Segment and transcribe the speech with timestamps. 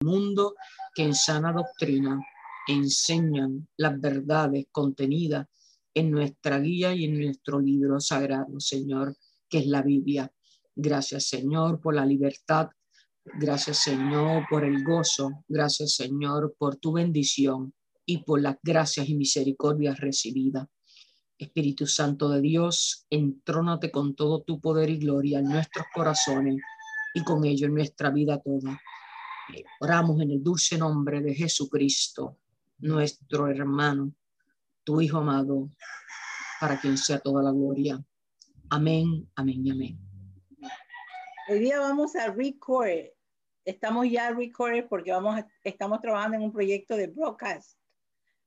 [0.00, 0.54] mundo
[0.94, 2.20] que en sana doctrina
[2.68, 5.46] enseñan las verdades contenidas
[5.94, 9.16] en nuestra guía y en nuestro libro sagrado, Señor,
[9.48, 10.30] que es la Biblia.
[10.74, 12.68] Gracias, Señor, por la libertad.
[13.24, 15.44] Gracias, Señor, por el gozo.
[15.48, 17.72] Gracias, Señor, por tu bendición
[18.04, 20.66] y por las gracias y misericordias recibidas.
[21.38, 26.56] Espíritu Santo de Dios, entrónate con todo tu poder y gloria en nuestros corazones
[27.14, 28.80] y con ello en nuestra vida toda.
[29.80, 32.38] Oramos en el dulce nombre de Jesucristo,
[32.78, 34.12] nuestro hermano,
[34.82, 35.70] tu Hijo amado,
[36.60, 38.02] para quien sea toda la gloria.
[38.70, 39.98] Amén, amén y amén.
[41.48, 43.06] Hoy día vamos a record.
[43.64, 47.78] Estamos ya record porque vamos estamos trabajando en un proyecto de broadcast.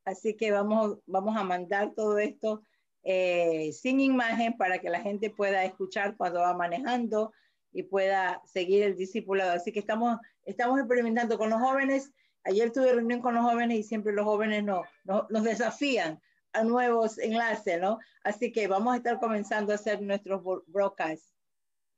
[0.03, 2.63] Así que vamos, vamos a mandar todo esto
[3.03, 7.31] eh, sin imagen para que la gente pueda escuchar cuando va manejando
[7.71, 9.51] y pueda seguir el discipulado.
[9.51, 12.11] Así que estamos, estamos experimentando con los jóvenes.
[12.43, 16.19] Ayer tuve reunión con los jóvenes y siempre los jóvenes no, nos desafían
[16.53, 17.99] a nuevos enlaces, ¿no?
[18.23, 21.33] Así que vamos a estar comenzando a hacer nuestros broadcasts.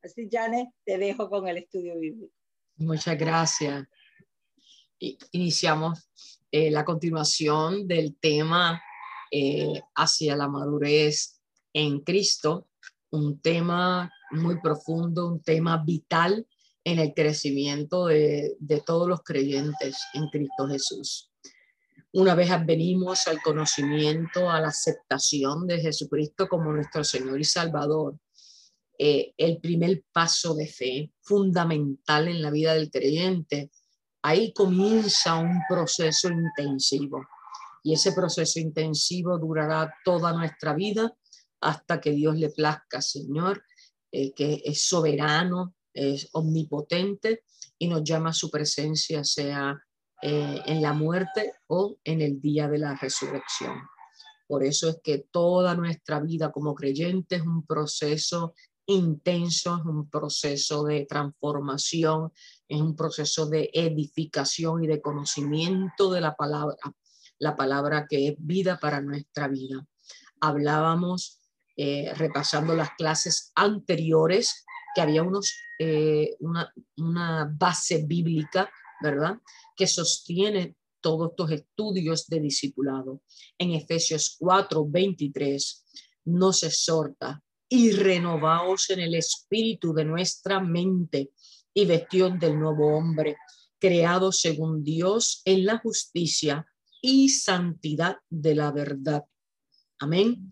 [0.03, 2.33] Así, Janet, te dejo con el estudio bíblico.
[2.78, 3.85] Muchas gracias.
[5.31, 6.09] Iniciamos
[6.52, 8.81] eh, la continuación del tema
[9.31, 11.39] eh, hacia la madurez
[11.73, 12.67] en Cristo,
[13.11, 16.45] un tema muy profundo, un tema vital
[16.83, 21.31] en el crecimiento de, de todos los creyentes en Cristo Jesús.
[22.13, 28.17] Una vez venimos al conocimiento, a la aceptación de Jesucristo como nuestro Señor y Salvador,
[29.03, 33.71] eh, el primer paso de fe fundamental en la vida del creyente,
[34.21, 37.25] ahí comienza un proceso intensivo.
[37.81, 41.16] Y ese proceso intensivo durará toda nuestra vida
[41.61, 43.63] hasta que Dios le plazca, Señor,
[44.11, 47.43] que es soberano, es omnipotente
[47.77, 49.81] y nos llama a su presencia, sea
[50.21, 53.75] eh, en la muerte o en el día de la resurrección.
[54.47, 58.53] Por eso es que toda nuestra vida como creyentes es un proceso
[58.85, 62.31] intenso, es un proceso de transformación,
[62.67, 66.77] es un proceso de edificación y de conocimiento de la palabra,
[67.39, 69.88] la palabra que es vida para nuestra vida.
[70.39, 71.41] Hablábamos,
[71.77, 78.69] eh, repasando las clases anteriores, que había unos, eh, una, base bíblica,
[79.01, 79.37] ¿verdad?
[79.75, 83.21] que sostiene todos estos estudios de discipulado.
[83.57, 85.85] En Efesios 4, 23
[86.25, 91.31] nos exhorta y renovaos en el espíritu de nuestra mente
[91.73, 93.38] y vestión del nuevo hombre,
[93.79, 96.65] creado según Dios en la justicia
[97.01, 99.23] y santidad de la verdad.
[99.99, 100.49] Amén.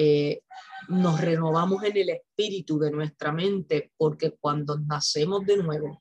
[0.00, 0.44] Eh,
[0.90, 5.98] nos renovamos en el espíritu de nuestra mente porque cuando nacemos de nuevo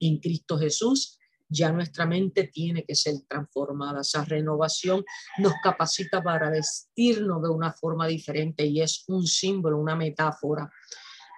[0.00, 4.00] en Cristo Jesús, ya nuestra mente tiene que ser transformada.
[4.00, 5.04] Esa renovación
[5.36, 10.70] nos capacita para vestirnos de una forma diferente y es un símbolo, una metáfora.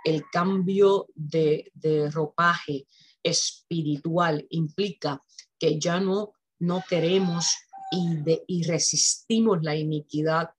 [0.05, 1.73] El cambio de,
[2.13, 2.87] ropaje
[3.21, 5.21] espiritual implica
[5.59, 7.53] que ya no, no queremos
[7.91, 10.51] de, y resistimos la iniquidad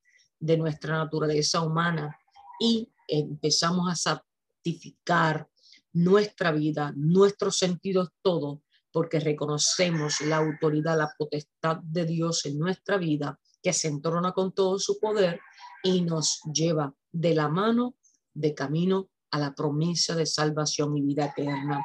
[0.45, 2.17] de nuestra naturaleza humana
[2.59, 5.49] y empezamos a santificar
[5.93, 8.61] nuestra vida, nuestros sentidos, todo
[8.91, 14.53] porque reconocemos la autoridad, la potestad de Dios en nuestra vida, que se entrona con
[14.53, 15.41] todo su poder
[15.83, 17.95] y nos lleva de la mano
[18.33, 21.83] de camino a la promesa de salvación y vida eterna.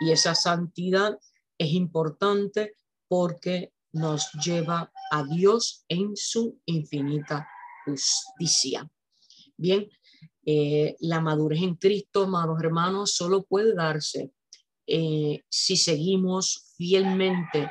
[0.00, 1.18] Y esa santidad
[1.58, 2.74] es importante
[3.08, 7.48] porque nos lleva a Dios en su infinita
[7.86, 8.88] justicia.
[9.56, 9.88] Bien,
[10.44, 14.32] eh, la madurez en Cristo, amados hermanos, solo puede darse
[14.86, 17.68] eh, si seguimos fielmente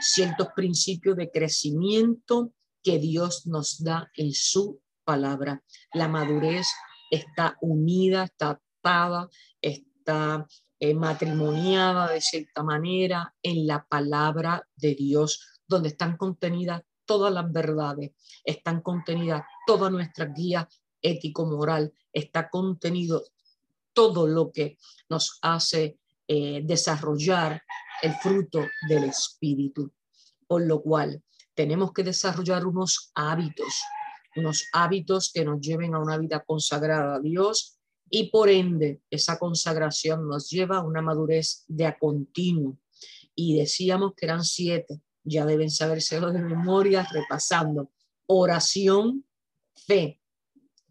[0.00, 5.62] ciertos principios de crecimiento que Dios nos da en su palabra.
[5.94, 6.66] La madurez
[7.10, 9.28] está unida, está atada,
[9.60, 10.46] está
[10.78, 17.50] eh, matrimoniada de cierta manera en la palabra de Dios, donde están contenidas todas las
[17.50, 18.12] verdades,
[18.44, 20.68] están contenidas toda nuestra guía
[21.02, 23.24] ético-moral, está contenido
[23.92, 24.78] todo lo que
[25.08, 25.98] nos hace
[26.28, 27.64] eh, desarrollar
[28.00, 29.90] el fruto del Espíritu.
[30.46, 31.20] Por lo cual,
[31.52, 33.82] tenemos que desarrollar unos hábitos,
[34.36, 37.76] unos hábitos que nos lleven a una vida consagrada a Dios
[38.08, 42.78] y por ende esa consagración nos lleva a una madurez de a continuo.
[43.34, 47.90] Y decíamos que eran siete, ya deben sabérselo de memoria, repasando.
[48.26, 49.24] Oración,
[49.74, 50.20] fe,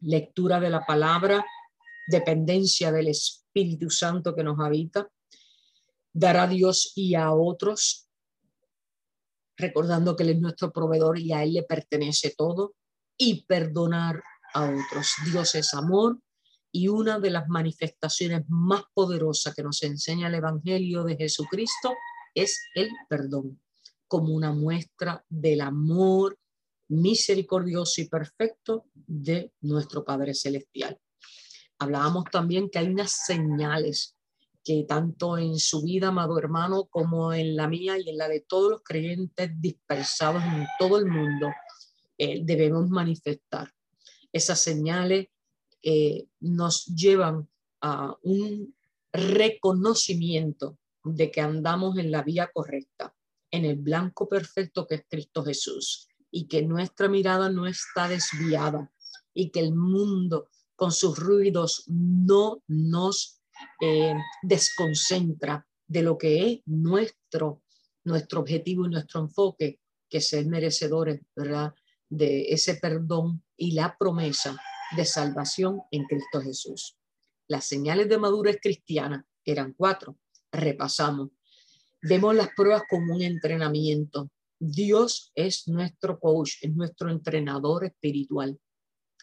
[0.01, 1.45] lectura de la palabra,
[2.07, 5.09] dependencia del Espíritu Santo que nos habita,
[6.13, 8.07] dar a Dios y a otros,
[9.57, 12.75] recordando que Él es nuestro proveedor y a Él le pertenece todo,
[13.17, 14.23] y perdonar
[14.53, 15.13] a otros.
[15.25, 16.19] Dios es amor
[16.71, 21.93] y una de las manifestaciones más poderosas que nos enseña el Evangelio de Jesucristo
[22.33, 23.59] es el perdón,
[24.09, 26.37] como una muestra del amor
[26.89, 30.99] misericordioso y perfecto de nuestro Padre Celestial.
[31.77, 34.17] Hablábamos también que hay unas señales
[34.63, 38.41] que tanto en su vida, amado hermano, como en la mía y en la de
[38.41, 41.47] todos los creyentes dispersados en todo el mundo,
[42.17, 43.71] eh, debemos manifestar.
[44.33, 45.27] Esas señales
[45.81, 47.47] eh, nos llevan
[47.81, 48.75] a un
[49.13, 53.15] reconocimiento de que andamos en la vía correcta,
[53.51, 58.91] en el blanco perfecto que es Cristo Jesús, y que nuestra mirada no está desviada
[59.33, 63.41] y que el mundo con sus ruidos no nos
[63.81, 67.63] eh, desconcentra de lo que es nuestro,
[68.03, 69.79] nuestro objetivo y nuestro enfoque,
[70.09, 71.73] que ser merecedores ¿verdad?
[72.09, 74.57] de ese perdón y la promesa
[74.95, 76.97] de salvación en Cristo Jesús.
[77.47, 80.17] Las señales de madurez cristiana eran cuatro.
[80.51, 81.29] Repasamos.
[82.01, 84.31] Vemos las pruebas como un entrenamiento.
[84.57, 88.59] Dios es nuestro coach, es nuestro entrenador espiritual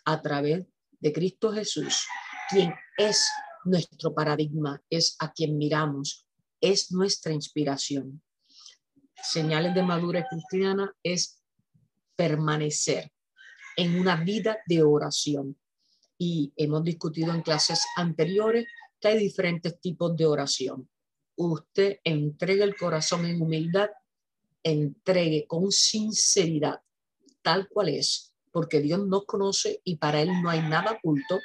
[0.04, 0.66] a través
[1.00, 2.06] de Cristo Jesús,
[2.50, 3.28] quien es
[3.64, 6.26] nuestro paradigma, es a quien miramos,
[6.60, 8.22] es nuestra inspiración.
[9.22, 11.42] Señales de madurez cristiana es
[12.14, 13.10] permanecer
[13.76, 15.58] en una vida de oración.
[16.18, 18.66] Y hemos discutido en clases anteriores
[19.00, 20.88] que hay diferentes tipos de oración.
[21.36, 23.90] Usted entregue el corazón en humildad,
[24.62, 26.80] entregue con sinceridad,
[27.42, 31.38] tal cual es, porque Dios nos conoce y para Él no hay nada oculto.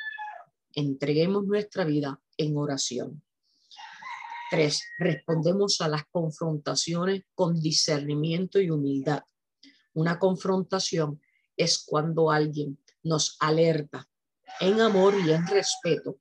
[0.74, 3.22] Entreguemos nuestra vida en oración.
[4.50, 9.24] Tres, respondemos a las confrontaciones con discernimiento y humildad.
[9.94, 11.22] Una confrontación
[11.56, 14.10] es cuando alguien nos alerta
[14.60, 16.20] en amor y en respeto,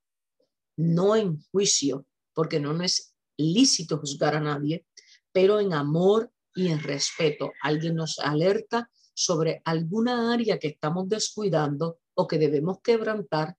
[0.77, 3.10] no en juicio, porque no es
[3.41, 4.85] lícito juzgar a nadie,
[5.31, 7.51] pero en amor y en respeto.
[7.61, 13.57] Alguien nos alerta sobre alguna área que estamos descuidando o que debemos quebrantar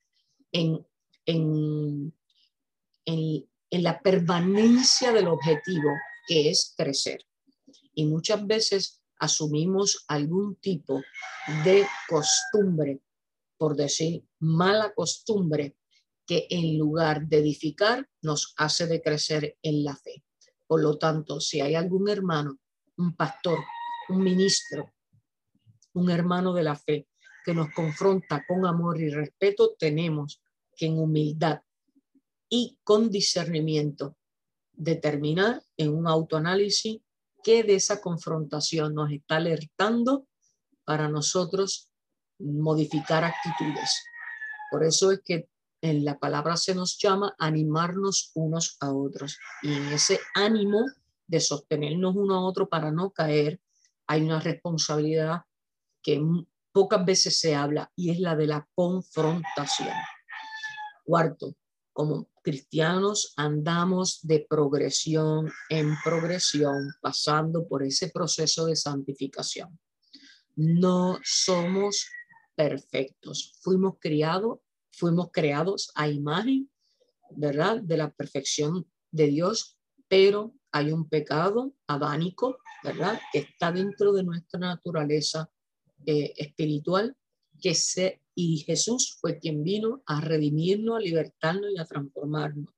[0.50, 0.86] en,
[1.26, 2.12] en,
[3.06, 5.90] en, la permanencia del objetivo,
[6.26, 7.24] que es crecer.
[7.94, 11.00] Y muchas veces asumimos algún tipo
[11.64, 13.00] de costumbre,
[13.56, 15.76] por decir mala costumbre,
[16.50, 20.24] en lugar de edificar nos hace decrecer en la fe.
[20.66, 22.58] Por lo tanto, si hay algún hermano,
[22.96, 23.58] un pastor,
[24.08, 24.92] un ministro,
[25.94, 27.08] un hermano de la fe
[27.44, 30.42] que nos confronta con amor y respeto, tenemos
[30.76, 31.60] que en humildad
[32.48, 34.16] y con discernimiento
[34.72, 37.00] determinar en un autoanálisis
[37.42, 40.26] qué de esa confrontación nos está alertando
[40.84, 41.90] para nosotros
[42.38, 44.02] modificar actitudes.
[44.70, 45.48] Por eso es que
[45.82, 49.38] en la palabra se nos llama animarnos unos a otros.
[49.62, 50.86] Y en ese ánimo
[51.26, 53.60] de sostenernos uno a otro para no caer,
[54.06, 55.42] hay una responsabilidad
[56.02, 56.22] que
[56.72, 59.94] pocas veces se habla y es la de la confrontación.
[61.04, 61.54] Cuarto,
[61.92, 69.78] como cristianos andamos de progresión en progresión, pasando por ese proceso de santificación.
[70.54, 72.06] No somos
[72.54, 73.54] perfectos.
[73.62, 74.60] Fuimos criados,
[74.92, 76.70] fuimos creados a imagen,
[77.30, 77.80] ¿verdad?
[77.80, 83.20] De la perfección de Dios, pero hay un pecado adánico, ¿verdad?
[83.32, 85.50] Que está dentro de nuestra naturaleza
[86.06, 87.16] eh, espiritual
[87.60, 92.72] que se y Jesús fue quien vino a redimirnos, a libertarnos y a transformarnos.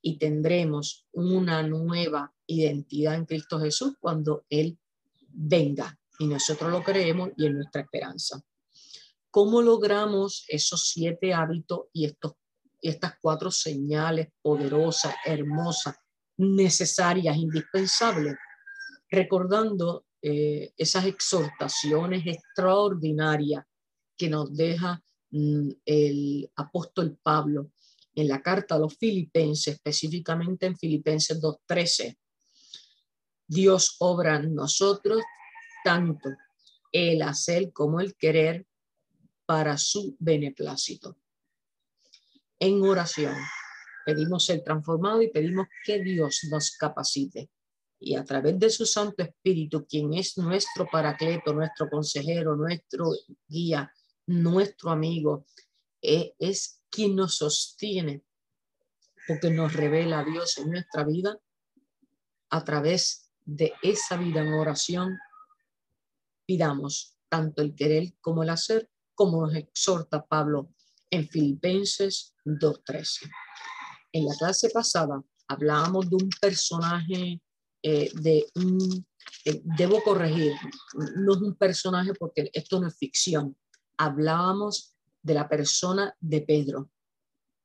[0.00, 4.78] Y tendremos una nueva identidad en Cristo Jesús cuando Él
[5.28, 5.98] venga.
[6.18, 8.40] Y nosotros lo creemos y es nuestra esperanza.
[9.36, 12.36] ¿Cómo logramos esos siete hábitos y estos,
[12.80, 15.94] estas cuatro señales poderosas, hermosas,
[16.38, 18.34] necesarias, indispensables?
[19.10, 23.62] Recordando eh, esas exhortaciones extraordinarias
[24.16, 27.72] que nos deja mm, el apóstol Pablo
[28.14, 32.16] en la carta a los filipenses, específicamente en Filipenses 2.13.
[33.46, 35.20] Dios obra en nosotros
[35.84, 36.30] tanto
[36.90, 38.66] el hacer como el querer
[39.46, 41.16] para su beneplácito.
[42.58, 43.34] En oración
[44.04, 47.50] pedimos ser transformado y pedimos que Dios nos capacite
[47.98, 53.10] y a través de su Santo Espíritu, quien es nuestro paracleto, nuestro consejero, nuestro
[53.48, 53.90] guía,
[54.26, 55.46] nuestro amigo,
[56.02, 58.22] eh, es quien nos sostiene,
[59.26, 61.38] porque nos revela a Dios en nuestra vida,
[62.50, 65.18] a través de esa vida en oración,
[66.44, 70.68] pidamos tanto el querer como el hacer, como nos exhorta Pablo
[71.10, 73.28] en Filipenses 2.13.
[74.12, 77.40] En la clase pasada hablábamos de un personaje
[77.82, 79.06] eh, de un,
[79.44, 80.52] eh, debo corregir,
[81.16, 83.56] no es un personaje porque esto no es ficción,
[83.96, 86.90] hablábamos de la persona de Pedro.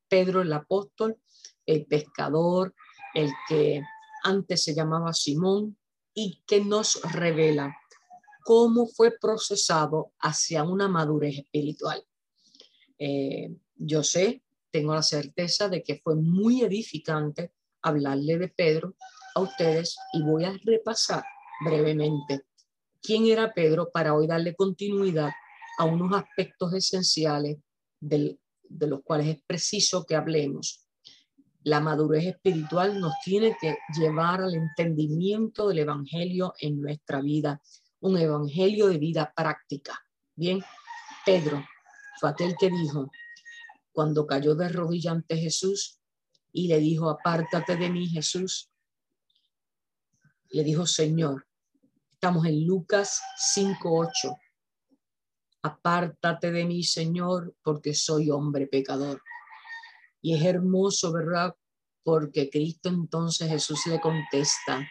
[0.07, 1.17] Pedro el apóstol,
[1.65, 2.73] el pescador,
[3.13, 3.81] el que
[4.23, 5.77] antes se llamaba Simón
[6.13, 7.75] y que nos revela
[8.43, 12.03] cómo fue procesado hacia una madurez espiritual.
[12.97, 18.95] Eh, yo sé, tengo la certeza de que fue muy edificante hablarle de Pedro
[19.35, 21.23] a ustedes y voy a repasar
[21.65, 22.45] brevemente
[23.01, 25.31] quién era Pedro para hoy darle continuidad
[25.77, 27.57] a unos aspectos esenciales
[27.99, 28.37] de
[28.87, 30.87] los cuales es preciso que hablemos.
[31.63, 37.61] La madurez espiritual nos tiene que llevar al entendimiento del Evangelio en nuestra vida,
[38.01, 39.99] un Evangelio de vida práctica.
[40.35, 40.63] Bien,
[41.25, 41.63] Pedro
[42.19, 43.09] fue aquel que dijo,
[43.91, 45.99] cuando cayó de rodilla ante Jesús
[46.51, 48.69] y le dijo, apártate de mí, Jesús,
[50.49, 51.47] le dijo, Señor,
[52.11, 53.21] estamos en Lucas
[53.55, 54.37] 5.8,
[55.61, 59.21] apártate de mí, Señor, porque soy hombre pecador.
[60.21, 61.55] Y es hermoso, ¿verdad?
[62.03, 64.87] Porque Cristo entonces Jesús le contesta,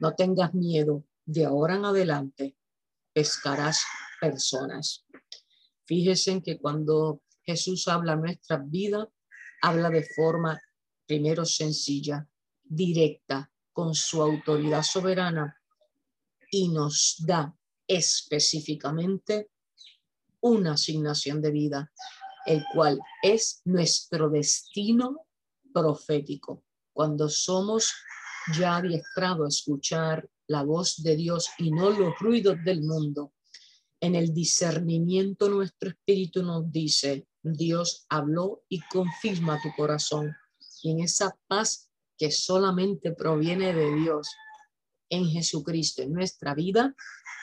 [0.00, 2.56] no tengas miedo, de ahora en adelante
[3.12, 3.84] pescarás
[4.18, 5.04] personas.
[5.84, 9.06] Fíjense que cuando Jesús habla nuestra vida,
[9.60, 10.58] habla de forma
[11.06, 12.26] primero sencilla,
[12.64, 15.54] directa, con su autoridad soberana
[16.50, 17.54] y nos da
[17.86, 19.50] específicamente
[20.40, 21.92] una asignación de vida,
[22.46, 25.26] el cual es nuestro destino
[25.74, 26.64] profético.
[26.92, 27.92] Cuando somos
[28.58, 33.32] ya adiestrados a escuchar la voz de Dios y no los ruidos del mundo,
[34.00, 40.34] en el discernimiento nuestro espíritu nos dice, Dios habló y confirma tu corazón.
[40.82, 44.28] Y en esa paz que solamente proviene de Dios
[45.10, 46.94] en Jesucristo en nuestra vida,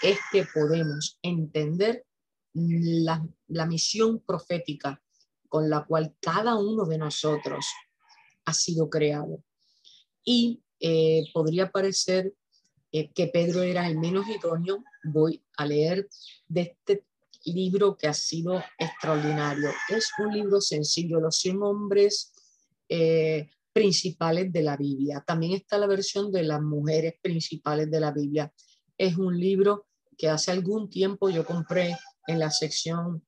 [0.02, 2.06] es que podemos entender
[2.54, 5.02] la, la misión profética
[5.48, 7.66] con la cual cada uno de nosotros
[8.46, 9.44] ha sido creado.
[10.24, 12.34] Y eh, podría parecer
[12.98, 14.82] eh, que Pedro era el menos idóneo.
[15.04, 16.08] Voy a leer
[16.48, 17.04] de este
[17.44, 19.70] libro que ha sido extraordinario.
[19.90, 22.32] Es un libro sencillo, Los 100 hombres
[22.88, 25.22] eh, principales de la Biblia.
[25.28, 28.54] También está la versión de las mujeres principales de la Biblia.
[28.98, 29.88] Es un libro
[30.18, 31.98] que hace algún tiempo yo compré
[32.28, 33.25] en la sección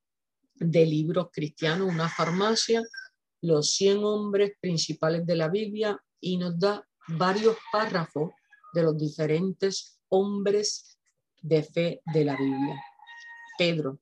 [0.56, 2.82] de libros cristianos, una farmacia,
[3.42, 8.32] los 100 hombres principales de la Biblia y nos da varios párrafos
[8.78, 11.00] de los diferentes hombres
[11.42, 12.80] de fe de la Biblia.
[13.58, 14.00] Pedro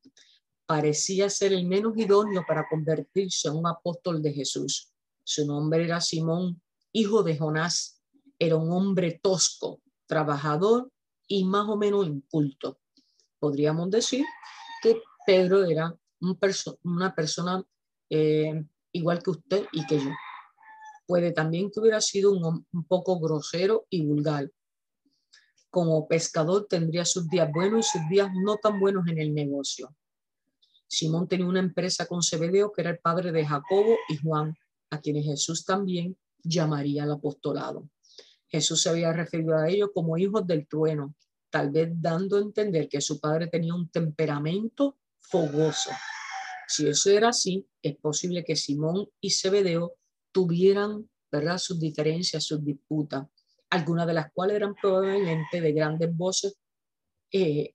[0.65, 4.91] parecía ser el menos idóneo para convertirse en un apóstol de Jesús.
[5.23, 8.01] Su nombre era Simón, hijo de Jonás.
[8.37, 10.91] Era un hombre tosco, trabajador
[11.25, 12.79] y más o menos inculto.
[13.39, 14.25] Podríamos decir
[14.81, 17.63] que Pedro era una persona
[18.09, 20.09] eh, igual que usted y que yo.
[21.07, 24.51] Puede también que hubiera sido un, un poco grosero y vulgar.
[25.75, 29.93] Como pescador tendría sus días buenos y sus días no tan buenos en el negocio.
[30.87, 34.55] Simón tenía una empresa con Zebedeo que era el padre de Jacobo y Juan,
[34.89, 37.89] a quienes Jesús también llamaría al apostolado.
[38.47, 41.13] Jesús se había referido a ellos como hijos del trueno,
[41.49, 45.89] tal vez dando a entender que su padre tenía un temperamento fogoso.
[46.69, 49.97] Si eso era así, es posible que Simón y Zebedeo
[50.31, 51.57] tuvieran ¿verdad?
[51.57, 53.27] sus diferencias, sus disputas,
[53.69, 56.57] algunas de las cuales eran probablemente de grandes voces
[57.31, 57.73] eh,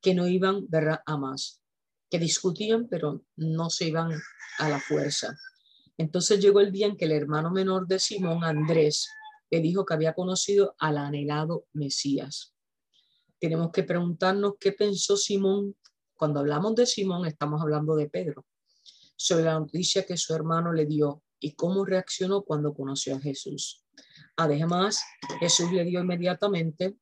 [0.00, 1.00] que no iban ¿verdad?
[1.06, 1.60] a más,
[2.10, 4.12] que discutían pero no se iban
[4.58, 5.36] a la fuerza.
[5.96, 9.08] Entonces llegó el día en que el hermano menor de Simón, Andrés,
[9.50, 12.54] le dijo que había conocido al anhelado Mesías.
[13.38, 15.76] Tenemos que preguntarnos qué pensó Simón.
[16.14, 18.44] Cuando hablamos de Simón, estamos hablando de Pedro,
[19.16, 23.83] sobre la noticia que su hermano le dio y cómo reaccionó cuando conoció a Jesús.
[24.36, 25.02] Además,
[25.40, 26.96] Jesús le dio inmediatamente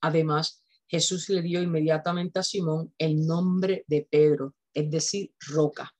[0.00, 5.92] Además, Jesús le dio inmediatamente a Simón el nombre de Pedro, es decir, roca.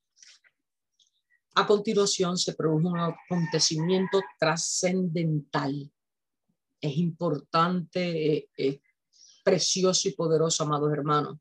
[1.56, 5.92] A continuación se produjo un acontecimiento trascendental.
[6.80, 8.80] Es importante, eh, eh,
[9.44, 11.38] precioso y poderoso, amados hermanos.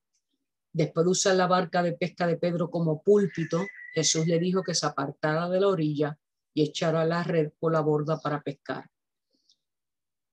[0.74, 3.66] Después de la barca de pesca de Pedro como púlpito,
[3.98, 6.16] Jesús le dijo que se apartara de la orilla
[6.54, 8.88] y echara la red por la borda para pescar.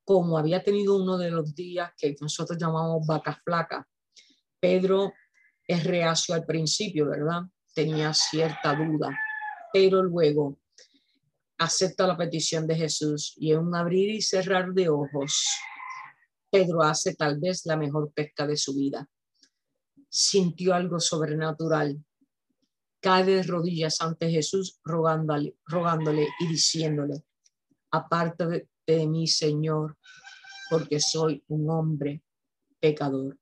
[0.05, 3.89] Como había tenido uno de los días que nosotros llamamos vaca flaca,
[4.61, 5.15] Pedro
[5.67, 7.41] es reacio al principio, ¿verdad?
[7.75, 9.19] Tenía cierta duda,
[9.73, 10.59] pero luego
[11.57, 15.43] acepta la petición de Jesús y en un abrir y cerrar de ojos,
[16.51, 19.09] Pedro hace tal vez la mejor pesca de su vida.
[20.11, 22.05] Sintió algo sobrenatural.
[23.05, 27.23] Cae de rodillas ante Jesús rogándole, rogándole y diciéndole,
[27.91, 29.99] aparte de, de mí, Señor,
[30.71, 32.23] porque soy un hombre
[32.81, 33.39] pecador.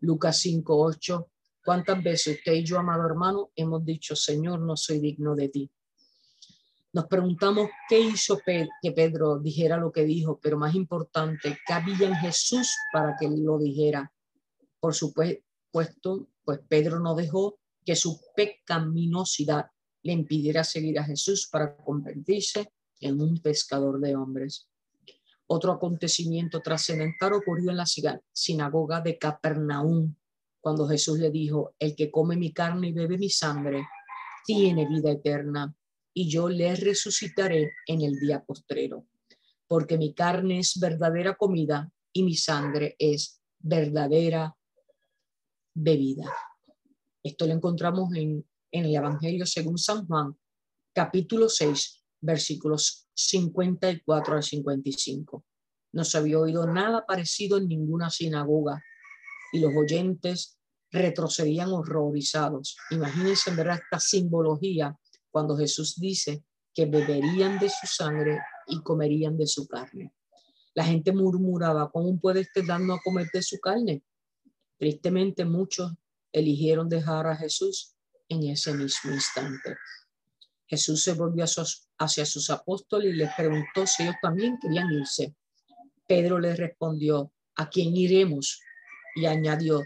[0.00, 1.26] Lucas 5:8.
[1.64, 5.68] ¿Cuántas veces usted y yo, amado hermano, hemos dicho, Señor, no soy digno de ti?
[6.92, 12.06] Nos preguntamos qué hizo que Pedro dijera lo que dijo, pero más importante, qué había
[12.06, 14.12] en Jesús para que lo dijera.
[14.78, 19.66] Por supuesto, pues Pedro no dejó que su pecaminosidad
[20.02, 24.68] le impidiera seguir a Jesús para convertirse en un pescador de hombres.
[25.46, 30.14] Otro acontecimiento trascendental ocurrió en la sinagoga de Capernaum,
[30.60, 33.84] cuando Jesús le dijo, el que come mi carne y bebe mi sangre,
[34.44, 35.74] tiene vida eterna,
[36.14, 39.06] y yo le resucitaré en el día postrero,
[39.66, 44.56] porque mi carne es verdadera comida y mi sangre es verdadera
[45.74, 46.30] bebida.
[47.22, 50.34] Esto lo encontramos en, en el Evangelio según San Juan,
[50.94, 55.44] capítulo 6, versículos 54 al 55.
[55.92, 58.82] No se había oído nada parecido en ninguna sinagoga
[59.52, 60.58] y los oyentes
[60.90, 62.76] retrocedían horrorizados.
[62.90, 64.98] Imagínense en verdad esta simbología
[65.30, 70.14] cuando Jesús dice que beberían de su sangre y comerían de su carne.
[70.74, 74.02] La gente murmuraba, ¿cómo puede estar dando a comer de su carne?
[74.78, 75.92] Tristemente muchos
[76.32, 77.94] eligieron dejar a Jesús
[78.28, 79.76] en ese mismo instante.
[80.66, 81.44] Jesús se volvió
[81.98, 85.34] hacia sus apóstoles y les preguntó si ellos también querían irse.
[86.06, 88.60] Pedro les respondió, ¿a quién iremos?
[89.16, 89.82] Y añadió,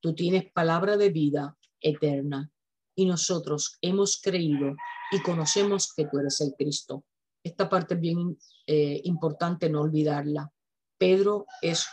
[0.00, 2.50] tú tienes palabra de vida eterna
[2.94, 4.76] y nosotros hemos creído
[5.10, 7.04] y conocemos que tú eres el Cristo.
[7.42, 10.50] Esta parte es bien eh, importante no olvidarla.
[10.98, 11.86] Pedro es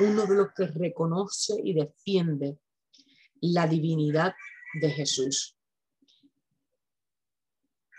[0.00, 2.58] uno de los que reconoce y defiende
[3.40, 4.34] la divinidad
[4.80, 5.56] de Jesús.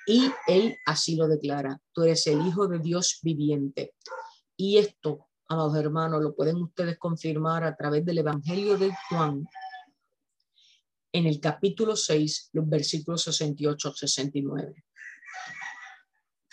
[0.05, 3.93] Y él así lo declara, tú eres el Hijo de Dios viviente.
[4.55, 9.45] Y esto, amados hermanos, lo pueden ustedes confirmar a través del Evangelio de Juan,
[11.11, 14.85] en el capítulo 6, los versículos 68 69.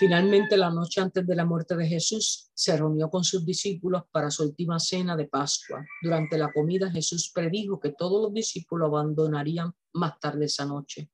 [0.05, 4.31] Finalmente, la noche antes de la muerte de Jesús, se reunió con sus discípulos para
[4.31, 5.83] su última cena de Pascua.
[6.03, 11.09] Durante la comida, Jesús predijo que todos los discípulos abandonarían más tarde esa noche.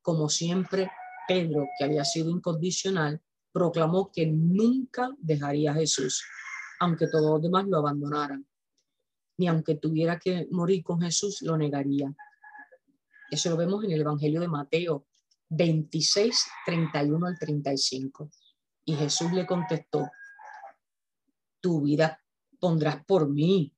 [0.00, 0.88] Como siempre,
[1.26, 6.24] Pedro, que había sido incondicional, proclamó que nunca dejaría a Jesús,
[6.78, 8.46] aunque todos los demás lo abandonaran.
[9.38, 12.14] Ni aunque tuviera que morir con Jesús, lo negaría.
[13.28, 15.08] Eso lo vemos en el Evangelio de Mateo
[15.48, 18.30] 26, 31 al 35.
[18.84, 20.08] Y Jesús le contestó,
[21.60, 22.22] tu vida
[22.60, 23.72] pondrás por mí.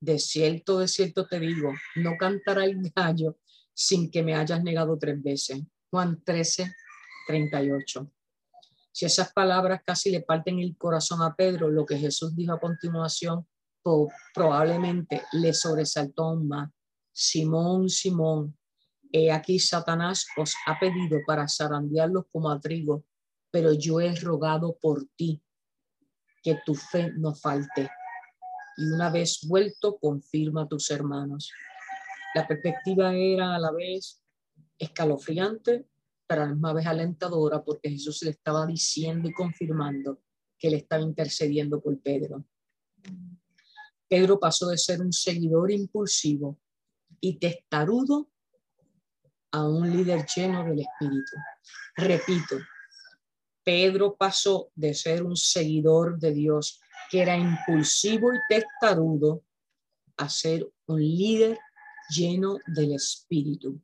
[0.00, 3.38] De cierto, de cierto te digo, no cantará el gallo
[3.72, 5.62] sin que me hayas negado tres veces.
[5.90, 6.72] Juan 13,
[7.26, 8.10] 38.
[8.90, 12.60] Si esas palabras casi le parten el corazón a Pedro, lo que Jesús dijo a
[12.60, 13.46] continuación
[14.34, 16.70] probablemente le sobresaltó aún más.
[17.12, 18.56] Simón, Simón,
[19.30, 23.04] aquí Satanás os ha pedido para zarandearlos como a trigo,
[23.50, 25.42] pero yo he rogado por ti
[26.42, 27.90] que tu fe no falte.
[28.78, 31.52] Y una vez vuelto, confirma a tus hermanos.
[32.34, 34.22] La perspectiva era a la vez
[34.78, 35.86] escalofriante,
[36.26, 40.22] pero a la misma vez alentadora, porque Jesús le estaba diciendo y confirmando
[40.58, 42.46] que le estaba intercediendo por Pedro.
[44.08, 46.58] Pedro pasó de ser un seguidor impulsivo
[47.20, 48.31] y testarudo
[49.52, 51.36] a un líder lleno del Espíritu.
[51.96, 52.56] Repito,
[53.64, 59.44] Pedro pasó de ser un seguidor de Dios que era impulsivo y testarudo
[60.16, 61.58] a ser un líder
[62.10, 63.80] lleno del Espíritu.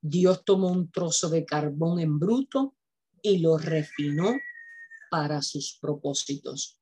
[0.00, 2.74] Dios tomó un trozo de carbón en bruto
[3.22, 4.34] y lo refinó
[5.10, 6.80] para sus propósitos.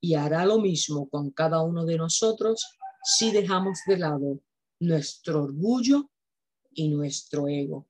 [0.00, 2.66] Y hará lo mismo con cada uno de nosotros
[3.02, 4.40] si dejamos de lado
[4.80, 6.10] nuestro orgullo
[6.76, 7.88] y nuestro ego.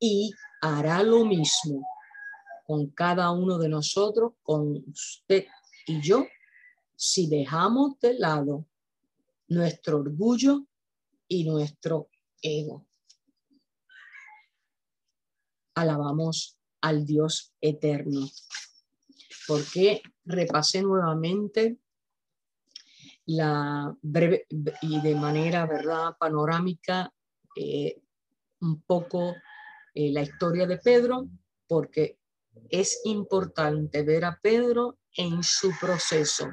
[0.00, 1.86] Y hará lo mismo
[2.66, 5.46] con cada uno de nosotros, con usted
[5.86, 6.26] y yo,
[6.96, 8.66] si dejamos de lado
[9.48, 10.66] nuestro orgullo
[11.28, 12.08] y nuestro
[12.40, 12.86] ego.
[15.74, 18.28] Alabamos al Dios eterno.
[19.46, 21.78] Porque repasé nuevamente
[23.26, 24.46] la breve
[24.82, 27.12] y de manera, ¿verdad?, panorámica,
[27.56, 28.02] eh,
[28.60, 29.34] un poco
[29.94, 31.28] eh, la historia de Pedro,
[31.66, 32.18] porque
[32.68, 36.48] es importante ver a Pedro en su proceso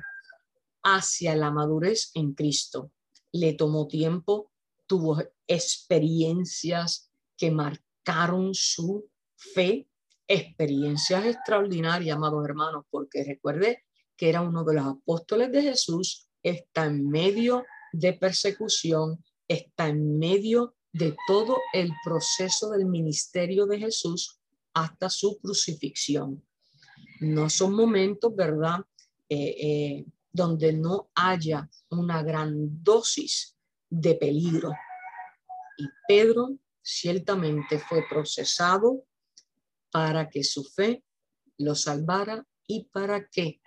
[0.84, 2.92] hacia la madurez en Cristo.
[3.32, 4.52] Le tomó tiempo,
[4.88, 9.88] tuvo experiencias que marcaron su fe,
[10.28, 13.86] experiencias extraordinarias, amados hermanos, porque recuerde
[14.18, 20.20] que era uno de los apóstoles de Jesús, está en medio de persecución, está en
[20.20, 24.40] medio de todo el proceso del ministerio de Jesús
[24.74, 26.44] hasta su crucifixión.
[27.20, 28.80] No son momentos, ¿verdad?
[29.28, 33.58] Eh, eh, donde no haya una gran dosis
[33.90, 34.72] de peligro.
[35.78, 39.06] Y Pedro ciertamente fue procesado
[39.92, 41.04] para que su fe
[41.58, 43.62] lo salvara y para que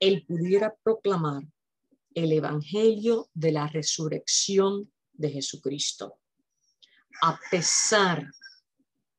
[0.00, 1.42] él pudiera proclamar
[2.14, 6.18] el evangelio de la resurrección de Jesucristo.
[7.22, 8.30] A pesar,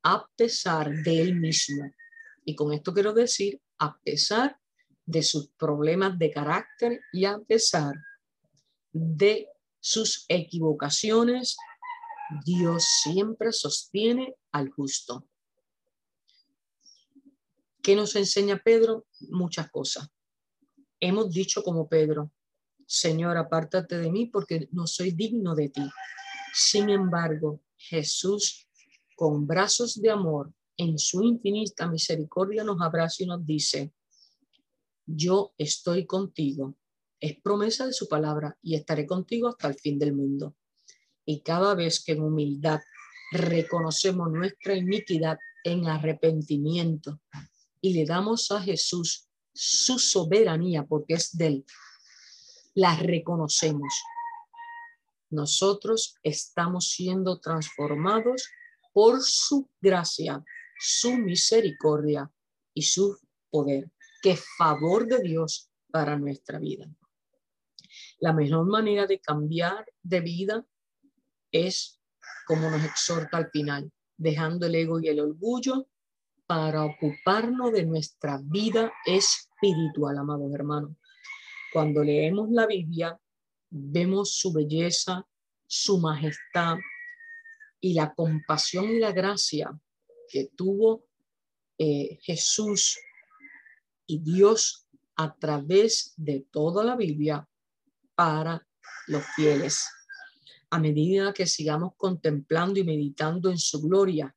[0.03, 1.91] a pesar de él mismo.
[2.45, 4.59] Y con esto quiero decir, a pesar
[5.05, 7.95] de sus problemas de carácter y a pesar
[8.91, 9.47] de
[9.79, 11.57] sus equivocaciones,
[12.45, 15.27] Dios siempre sostiene al justo.
[17.81, 19.07] ¿Qué nos enseña Pedro?
[19.29, 20.09] Muchas cosas.
[20.99, 22.31] Hemos dicho como Pedro,
[22.85, 25.89] Señor, apártate de mí porque no soy digno de ti.
[26.53, 28.67] Sin embargo, Jesús,
[29.15, 33.93] con brazos de amor, en su infinita misericordia, nos abraza y nos dice,
[35.05, 36.75] yo estoy contigo.
[37.19, 40.55] Es promesa de su palabra y estaré contigo hasta el fin del mundo.
[41.25, 42.79] Y cada vez que en humildad
[43.31, 47.19] reconocemos nuestra iniquidad en arrepentimiento
[47.81, 51.65] y le damos a Jesús su soberanía, porque es de él,
[52.75, 53.91] la reconocemos.
[55.29, 58.49] Nosotros estamos siendo transformados
[58.93, 60.43] por su gracia,
[60.79, 62.31] su misericordia
[62.73, 63.17] y su
[63.49, 66.89] poder que favor de Dios para nuestra vida.
[68.19, 70.65] La mejor manera de cambiar de vida
[71.51, 71.99] es
[72.45, 75.87] como nos exhorta al final, dejando el ego y el orgullo
[76.45, 80.91] para ocuparnos de nuestra vida espiritual, amados hermanos.
[81.73, 83.19] Cuando leemos la Biblia,
[83.69, 85.25] vemos su belleza,
[85.65, 86.77] su majestad
[87.79, 89.77] y la compasión y la gracia
[90.29, 91.05] que tuvo
[91.77, 92.97] eh, Jesús
[94.05, 97.47] y Dios a través de toda la Biblia
[98.15, 98.65] para
[99.07, 99.85] los fieles.
[100.69, 104.35] A medida que sigamos contemplando y meditando en su gloria,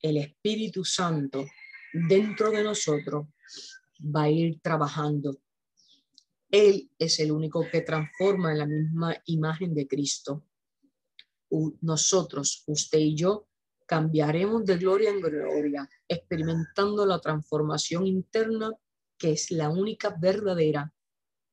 [0.00, 1.44] el Espíritu Santo
[1.92, 3.26] dentro de nosotros
[4.00, 5.40] va a ir trabajando.
[6.54, 10.44] Él es el único que transforma en la misma imagen de Cristo.
[11.80, 13.48] Nosotros, usted y yo,
[13.84, 18.70] cambiaremos de gloria en gloria, experimentando la transformación interna
[19.18, 20.94] que es la única verdadera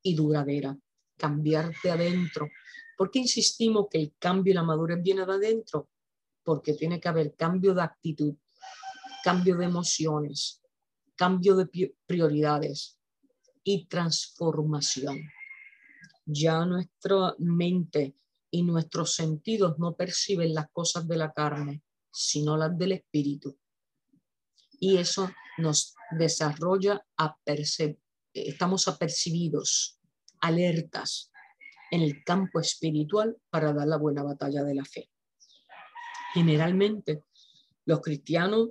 [0.03, 0.77] y duradera.
[1.17, 2.47] Cambiar de adentro.
[2.95, 5.89] ¿Por qué insistimos que el cambio y la madurez viene de adentro?
[6.43, 8.35] Porque tiene que haber cambio de actitud,
[9.23, 10.61] cambio de emociones,
[11.15, 13.00] cambio de prioridades
[13.63, 15.19] y transformación.
[16.25, 18.15] Ya nuestra mente
[18.49, 23.57] y nuestros sentidos no perciben las cosas de la carne, sino las del espíritu.
[24.79, 27.37] Y eso nos desarrolla, a
[28.33, 29.99] estamos apercibidos,
[30.39, 31.31] alertas
[31.91, 35.09] en el campo espiritual para dar la buena batalla de la fe.
[36.33, 37.25] Generalmente,
[37.85, 38.69] los cristianos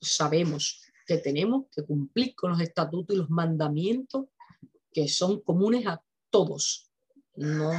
[0.00, 4.26] sabemos que tenemos que cumplir con los estatutos y los mandamientos
[4.92, 6.90] que son comunes a todos.
[7.34, 7.72] No,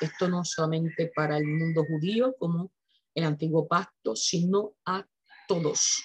[0.00, 2.70] esto no solamente para el mundo judío como
[3.12, 5.04] el antiguo pacto, sino a
[5.48, 6.00] todos.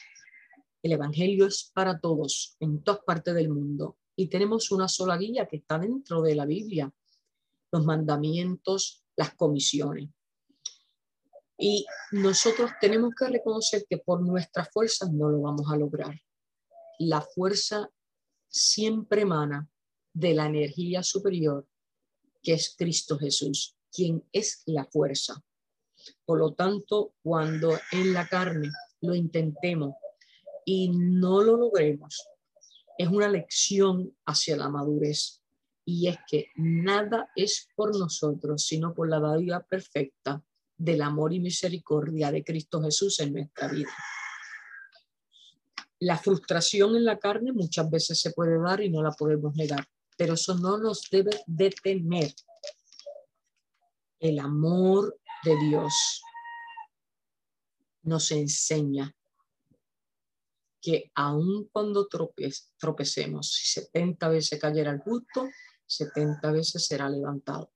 [0.81, 3.99] El Evangelio es para todos, en todas partes del mundo.
[4.15, 6.91] Y tenemos una sola guía que está dentro de la Biblia,
[7.71, 10.09] los mandamientos, las comisiones.
[11.59, 16.19] Y nosotros tenemos que reconocer que por nuestras fuerzas no lo vamos a lograr.
[17.03, 17.89] La fuerza
[18.47, 19.67] siempre emana
[20.13, 21.67] de la energía superior
[22.43, 25.43] que es Cristo Jesús, quien es la fuerza.
[26.25, 28.69] Por lo tanto, cuando en la carne
[29.01, 29.95] lo intentemos
[30.63, 32.27] y no lo logremos,
[32.99, 35.41] es una lección hacia la madurez.
[35.83, 40.43] Y es que nada es por nosotros, sino por la dádiva perfecta
[40.77, 43.89] del amor y misericordia de Cristo Jesús en nuestra vida.
[46.01, 49.87] La frustración en la carne muchas veces se puede dar y no la podemos negar,
[50.17, 52.33] pero eso no nos debe detener.
[54.19, 56.23] El amor de Dios
[58.01, 59.15] nos enseña
[60.81, 65.47] que aun cuando tropecemos, si 70 veces cayera el justo,
[65.85, 67.71] 70 veces será levantado.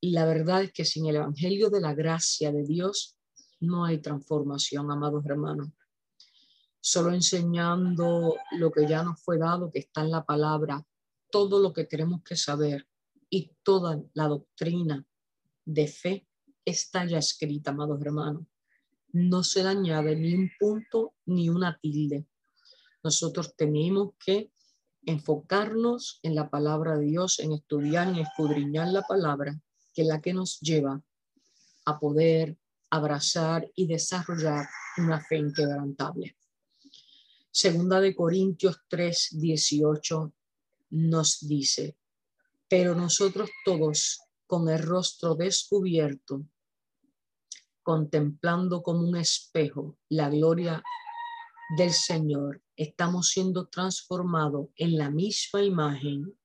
[0.00, 3.16] Y la verdad es que sin el Evangelio de la gracia de Dios
[3.60, 5.68] no hay transformación, amados hermanos.
[6.86, 10.86] Solo enseñando lo que ya nos fue dado, que está en la palabra,
[11.30, 12.86] todo lo que tenemos que saber
[13.30, 15.02] y toda la doctrina
[15.64, 16.28] de fe
[16.62, 18.44] está ya escrita, amados hermanos
[19.14, 22.26] no se le añade ni un punto ni una tilde.
[23.04, 24.50] Nosotros tenemos que
[25.06, 29.56] enfocarnos en la palabra de Dios, en estudiar y escudriñar la palabra,
[29.92, 31.00] que es la que nos lleva
[31.84, 32.58] a poder
[32.90, 34.66] abrazar y desarrollar
[34.98, 36.36] una fe inquebrantable.
[37.56, 40.34] Segunda de Corintios 3, 18
[40.90, 41.96] nos dice,
[42.68, 46.44] pero nosotros todos con el rostro descubierto
[47.84, 50.82] contemplando como un espejo la gloria
[51.78, 56.36] del Señor, estamos siendo transformados en la misma imagen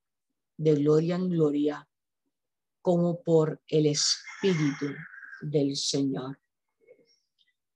[0.57, 1.89] de gloria en gloria,
[2.83, 4.93] como por el Espíritu
[5.41, 6.39] del Señor.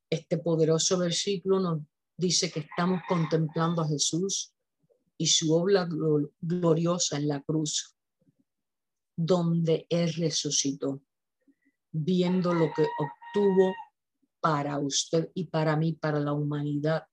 [0.07, 1.79] Este poderoso versículo nos
[2.17, 4.53] dice que estamos contemplando a Jesús
[5.17, 5.87] y su obra
[6.41, 7.95] gloriosa en la cruz,
[9.15, 11.01] donde Él resucitó,
[11.91, 12.85] viendo lo que
[13.33, 13.73] tuvo
[14.39, 17.05] para usted y para mí, para la humanidad,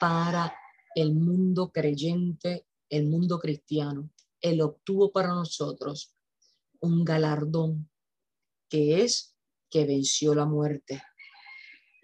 [0.00, 0.54] para
[0.94, 4.10] el mundo creyente, el mundo cristiano.
[4.40, 6.14] Él obtuvo para nosotros
[6.80, 7.90] un galardón
[8.68, 9.36] que es
[9.70, 11.02] que venció la muerte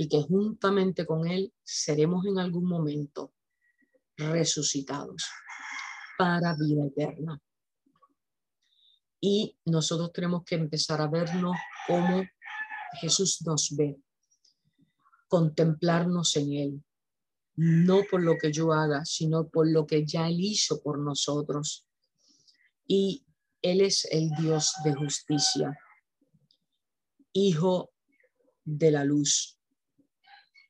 [0.03, 3.33] y que juntamente con Él seremos en algún momento
[4.17, 5.31] resucitados
[6.19, 7.41] para vida eterna.
[9.21, 12.25] Y nosotros tenemos que empezar a vernos como
[13.01, 13.97] Jesús nos ve,
[15.29, 16.85] contemplarnos en Él,
[17.55, 21.87] no por lo que yo haga, sino por lo que ya Él hizo por nosotros.
[22.89, 23.25] Y
[23.63, 25.79] Él es el Dios de justicia,
[27.35, 27.93] Hijo
[28.65, 29.62] de la luz.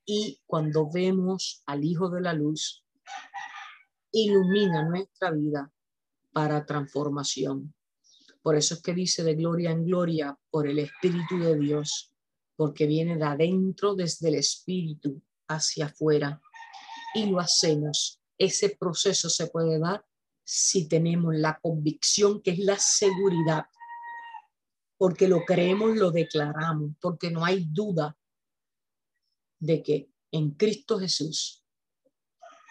[0.04, 2.84] Y cuando vemos al Hijo de la luz,
[4.10, 5.72] ilumina nuestra vida
[6.32, 7.74] para transformación.
[8.42, 12.12] Por eso es que dice de gloria en gloria por el Espíritu de Dios
[12.62, 16.40] porque viene de adentro desde el espíritu hacia afuera
[17.12, 18.20] y lo hacemos.
[18.38, 20.04] Ese proceso se puede dar
[20.44, 23.66] si tenemos la convicción que es la seguridad,
[24.96, 28.16] porque lo creemos, lo declaramos, porque no hay duda
[29.62, 31.64] de que en Cristo Jesús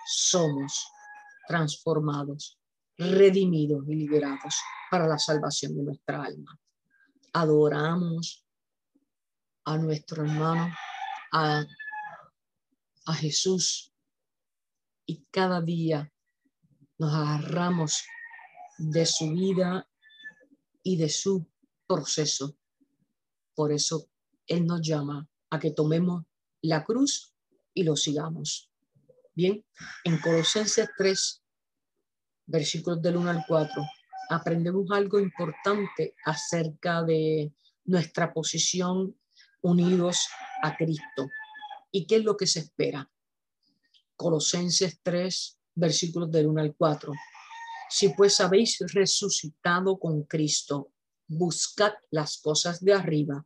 [0.06, 0.88] somos
[1.48, 2.60] transformados,
[2.98, 4.56] redimidos y liberados
[4.90, 6.60] para la salvación de nuestra alma.
[7.32, 8.46] Adoramos,
[9.64, 10.76] a nuestro hermano,
[11.32, 11.66] a,
[13.06, 13.94] a Jesús.
[15.06, 16.12] Y cada día
[16.98, 18.04] nos agarramos
[18.78, 19.88] de su vida
[20.84, 21.48] y de su
[21.88, 22.58] proceso.
[23.56, 24.10] Por eso
[24.46, 26.26] Él nos llama a que tomemos
[26.62, 27.34] la cruz
[27.74, 28.71] y lo sigamos.
[29.34, 29.63] Bien,
[30.04, 31.41] en Colosenses 3,
[32.47, 33.84] versículos del 1 al 4,
[34.30, 37.54] aprendemos algo importante acerca de
[37.86, 39.17] nuestra posición
[39.62, 40.28] unidos
[40.62, 41.30] a Cristo.
[41.91, 43.10] ¿Y qué es lo que se espera?
[44.15, 47.12] Colosenses 3, versículos del 1 al 4.
[47.89, 50.91] Si pues habéis resucitado con Cristo,
[51.28, 53.45] buscad las cosas de arriba,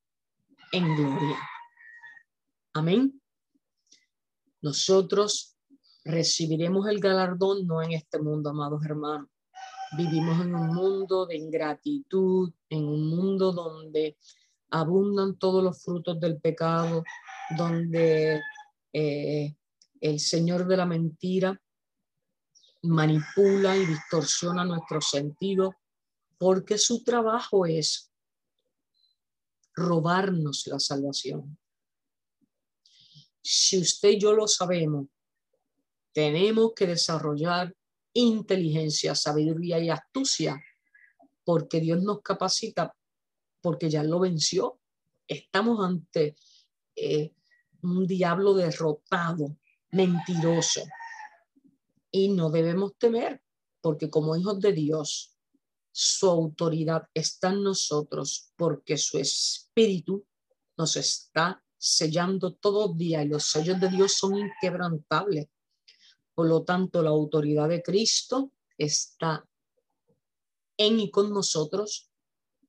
[0.71, 1.37] en gloria.
[2.73, 3.21] Amén.
[4.61, 5.57] Nosotros
[6.03, 9.27] recibiremos el galardón no en este mundo, amados hermanos.
[9.97, 14.17] Vivimos en un mundo de ingratitud, en un mundo donde
[14.69, 17.03] abundan todos los frutos del pecado,
[17.57, 18.41] donde
[18.93, 19.55] eh,
[19.99, 21.61] el Señor de la mentira
[22.83, 25.75] manipula y distorsiona nuestro sentido,
[26.37, 28.10] porque su trabajo es
[29.73, 31.57] robarnos la salvación.
[33.41, 35.07] Si usted y yo lo sabemos,
[36.13, 37.75] tenemos que desarrollar
[38.13, 40.61] inteligencia, sabiduría y astucia,
[41.43, 42.95] porque Dios nos capacita,
[43.61, 44.79] porque ya lo venció.
[45.27, 46.35] Estamos ante
[46.95, 47.33] eh,
[47.81, 49.57] un diablo derrotado,
[49.91, 50.81] mentiroso,
[52.11, 53.41] y no debemos temer,
[53.79, 55.37] porque como hijos de Dios,
[55.91, 60.25] su autoridad está en nosotros, porque su espíritu
[60.77, 65.47] nos está sellando todo el día y los sellos de Dios son inquebrantables.
[66.33, 69.45] Por lo tanto, la autoridad de Cristo está
[70.77, 72.09] en y con nosotros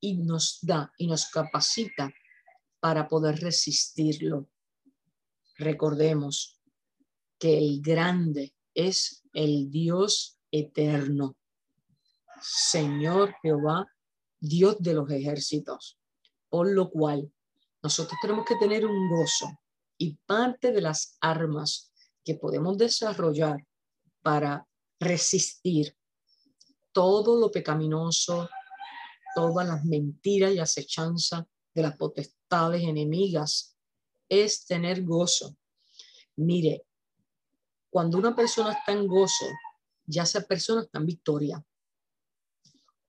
[0.01, 2.13] y nos da y nos capacita
[2.81, 4.49] para poder resistirlo.
[5.57, 6.61] Recordemos
[7.39, 11.37] que el grande es el Dios eterno,
[12.43, 13.87] Señor Jehová,
[14.41, 15.99] Dios de los ejércitos,
[16.49, 17.33] por lo cual
[17.83, 19.47] nosotros tenemos que tener un gozo
[19.99, 21.93] y parte de las armas
[22.25, 23.67] que podemos desarrollar
[24.23, 24.67] para
[24.99, 25.97] resistir
[26.93, 28.49] todo lo pecaminoso,
[29.35, 33.77] todas las mentiras y acechanzas de las potestades enemigas,
[34.29, 35.57] es tener gozo.
[36.37, 36.87] Mire,
[37.91, 39.47] cuando una persona está en gozo,
[40.07, 41.65] ya esa persona está en victoria.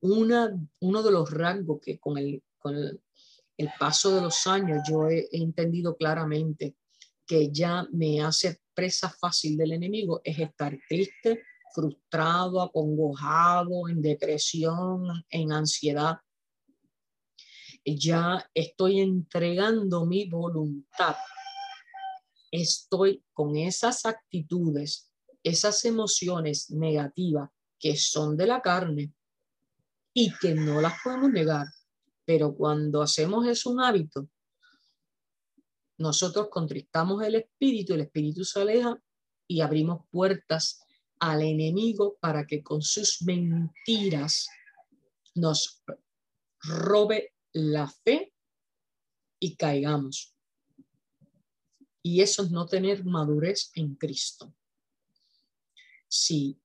[0.04, 3.00] Una, uno de los rasgos que con el, con el,
[3.80, 6.76] paso de los años yo he, he entendido claramente
[7.26, 15.24] que ya me hace presa fácil del enemigo es estar triste, frustrado, acongojado, en depresión,
[15.30, 16.18] en ansiedad.
[17.86, 21.16] Ya estoy entregando mi voluntad.
[22.52, 25.10] Estoy con esas actitudes,
[25.44, 29.13] esas emociones negativas que son de la carne
[30.13, 31.67] y que no las podemos negar.
[32.26, 34.30] Pero cuando hacemos eso un hábito,
[35.97, 38.97] nosotros contristamos el espíritu, el espíritu se aleja
[39.47, 40.82] y abrimos puertas
[41.19, 44.47] al enemigo para que con sus mentiras
[45.36, 45.84] nos
[46.62, 48.34] robe la fe
[49.39, 50.36] y caigamos.
[52.02, 54.54] Y eso es no tener madurez en Cristo.
[56.08, 56.60] Si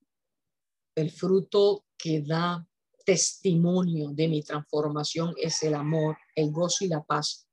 [0.95, 2.69] el fruto que da
[3.09, 7.49] testimonio de mi transformación es el amor, el gozo y la paz,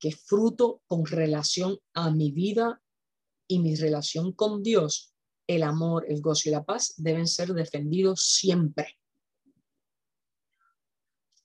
[0.00, 2.82] que fruto con relación a mi vida
[3.46, 5.14] y mi relación con Dios,
[5.46, 8.98] el amor, el gozo y la paz deben ser defendidos siempre.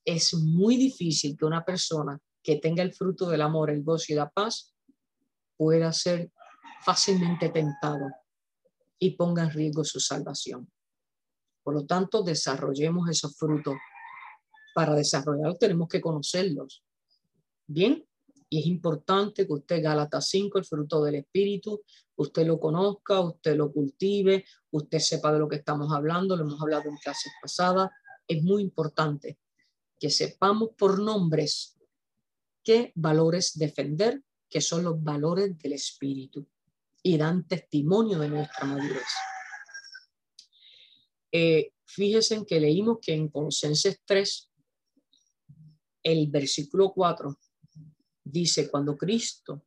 [0.03, 4.15] Es muy difícil que una persona que tenga el fruto del amor, el gozo y
[4.15, 4.73] la paz
[5.55, 6.31] pueda ser
[6.83, 8.07] fácilmente tentado
[8.97, 10.67] y ponga en riesgo su salvación.
[11.65, 13.73] Por lo tanto, desarrollemos esos frutos.
[14.75, 16.83] Para desarrollarlos tenemos que conocerlos.
[17.65, 18.05] Bien,
[18.47, 21.81] y es importante que usted, Gálatas 5, el fruto del Espíritu,
[22.17, 26.61] usted lo conozca, usted lo cultive, usted sepa de lo que estamos hablando, lo hemos
[26.61, 27.89] hablado en clases pasadas.
[28.27, 29.39] Es muy importante
[29.99, 31.79] que sepamos por nombres
[32.63, 36.45] qué valores defender, que son los valores del Espíritu
[37.01, 39.07] y dan testimonio de nuestra madurez.
[41.37, 44.51] Eh, fíjense en que leímos que en Colosenses 3,
[46.03, 47.37] el versículo 4,
[48.23, 49.65] dice, cuando Cristo,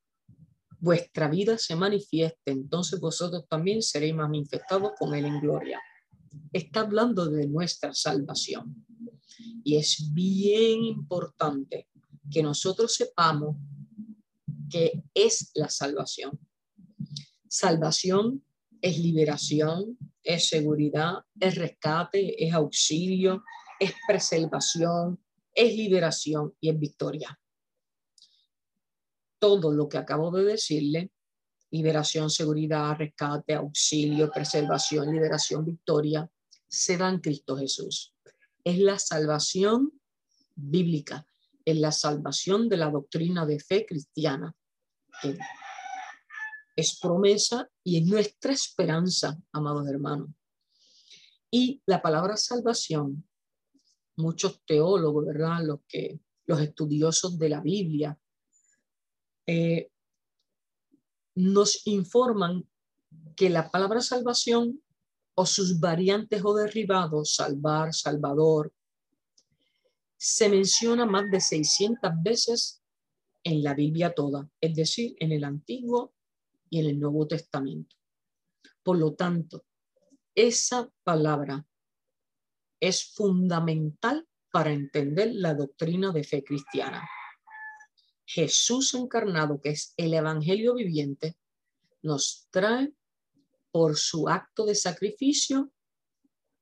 [0.80, 5.78] vuestra vida se manifieste, entonces vosotros también seréis manifestados con Él en gloria.
[6.54, 8.86] Está hablando de nuestra salvación.
[9.62, 11.86] Y es bien importante
[12.30, 13.56] que nosotros sepamos
[14.70, 16.40] que es la salvación.
[17.46, 18.42] Salvación
[18.80, 23.42] es liberación, es seguridad, es rescate, es auxilio,
[23.78, 25.22] es preservación,
[25.54, 27.38] es liberación y es victoria
[29.38, 31.12] todo lo que acabo de decirle,
[31.70, 36.28] liberación, seguridad, rescate, auxilio, preservación, liberación, victoria,
[36.66, 38.14] se da en Cristo Jesús.
[38.64, 39.92] Es la salvación
[40.54, 41.26] bíblica,
[41.64, 44.54] es la salvación de la doctrina de fe cristiana,
[46.78, 50.28] es promesa y es nuestra esperanza, amados hermanos.
[51.50, 53.28] Y la palabra salvación,
[54.16, 55.64] muchos teólogos, ¿verdad?
[55.64, 58.16] Los que los estudiosos de la Biblia
[59.44, 59.90] eh,
[61.34, 62.64] nos informan
[63.34, 64.80] que la palabra salvación
[65.34, 68.72] o sus variantes o derivados, salvar, salvador,
[70.16, 72.84] se menciona más de 600 veces
[73.42, 76.14] en la Biblia toda, es decir, en el Antiguo
[76.70, 77.96] y en el Nuevo Testamento.
[78.82, 79.64] Por lo tanto,
[80.34, 81.66] esa palabra
[82.80, 87.08] es fundamental para entender la doctrina de fe cristiana.
[88.24, 91.36] Jesús encarnado, que es el Evangelio viviente,
[92.02, 92.92] nos trae
[93.70, 95.72] por su acto de sacrificio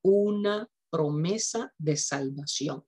[0.01, 2.85] una promesa de salvación.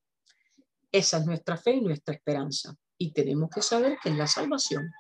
[0.92, 2.76] Esa es nuestra fe y nuestra esperanza.
[2.98, 4.92] Y tenemos que saber que es la salvación.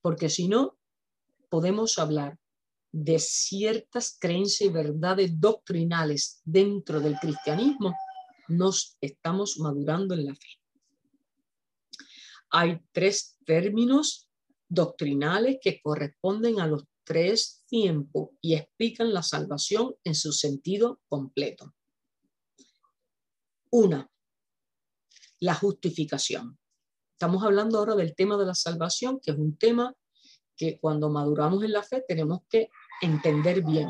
[0.00, 0.77] Porque si no,
[1.48, 2.38] podemos hablar
[2.92, 7.94] de ciertas creencias y verdades doctrinales dentro del cristianismo,
[8.48, 10.48] nos estamos madurando en la fe.
[12.50, 14.28] Hay tres términos
[14.68, 21.74] doctrinales que corresponden a los tres tiempos y explican la salvación en su sentido completo.
[23.70, 24.10] Una,
[25.40, 26.58] la justificación.
[27.12, 29.94] Estamos hablando ahora del tema de la salvación, que es un tema
[30.58, 32.68] que cuando maduramos en la fe tenemos que
[33.00, 33.88] entender bien.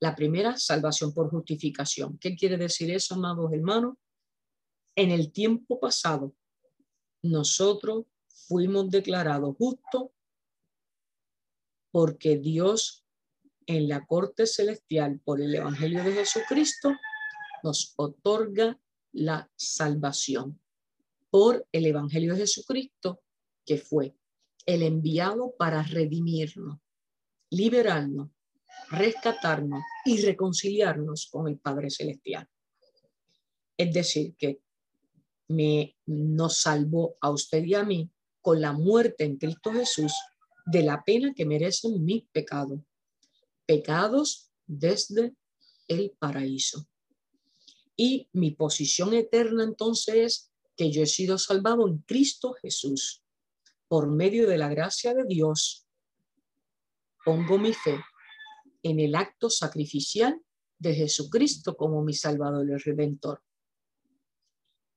[0.00, 2.16] La primera, salvación por justificación.
[2.18, 3.96] ¿Qué quiere decir eso, amados hermanos?
[4.94, 6.34] En el tiempo pasado,
[7.22, 8.06] nosotros
[8.46, 10.10] fuimos declarados justos
[11.90, 13.04] porque Dios
[13.66, 16.94] en la corte celestial por el Evangelio de Jesucristo
[17.62, 18.78] nos otorga
[19.12, 20.60] la salvación
[21.30, 23.20] por el Evangelio de Jesucristo
[23.66, 24.17] que fue
[24.68, 26.78] el enviado para redimirnos,
[27.48, 28.28] liberarnos,
[28.90, 32.46] rescatarnos y reconciliarnos con el Padre Celestial.
[33.78, 34.60] Es decir, que
[35.48, 38.10] me nos salvó a usted y a mí
[38.42, 40.12] con la muerte en Cristo Jesús
[40.66, 42.78] de la pena que merecen mis pecados.
[43.64, 45.34] Pecados desde
[45.88, 46.86] el paraíso.
[47.96, 53.24] Y mi posición eterna entonces es que yo he sido salvado en Cristo Jesús.
[53.88, 55.86] Por medio de la gracia de Dios,
[57.24, 57.98] pongo mi fe
[58.82, 60.40] en el acto sacrificial
[60.78, 63.42] de Jesucristo como mi Salvador y Redentor.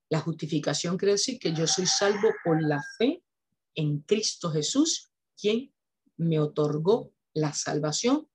[0.10, 3.24] La justificación quiere decir que yo soy salvo por la fe
[3.76, 5.74] en Cristo Jesús quien
[6.18, 8.28] me otorgó la salvación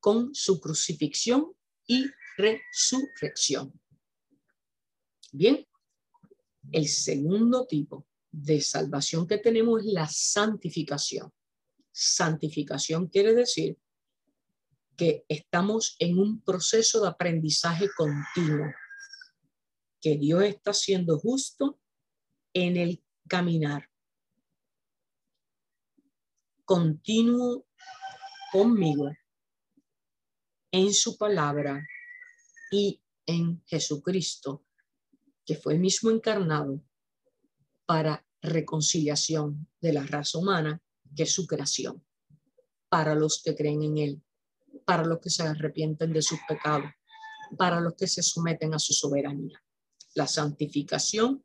[0.00, 1.52] con su crucifixión
[1.86, 2.06] y
[2.36, 3.78] resurrección.
[5.32, 5.66] Bien,
[6.72, 8.06] el segundo tipo
[8.36, 11.32] de salvación que tenemos es la santificación.
[11.90, 13.78] Santificación quiere decir
[14.94, 18.72] que estamos en un proceso de aprendizaje continuo,
[20.00, 21.80] que Dios está siendo justo
[22.52, 23.88] en el caminar
[26.66, 27.64] continuo
[28.52, 29.10] conmigo
[30.72, 31.86] en su palabra
[32.72, 34.66] y en Jesucristo,
[35.46, 36.82] que fue mismo encarnado
[37.86, 40.80] para reconciliación de la raza humana,
[41.14, 42.04] que es su creación,
[42.88, 44.22] para los que creen en Él,
[44.84, 46.90] para los que se arrepienten de sus pecados,
[47.58, 49.62] para los que se someten a su soberanía.
[50.14, 51.44] La santificación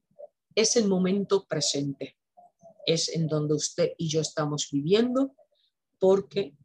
[0.56, 2.18] es el momento presente
[2.86, 5.36] es en donde usted y yo estamos viviendo
[5.99, 6.56] porque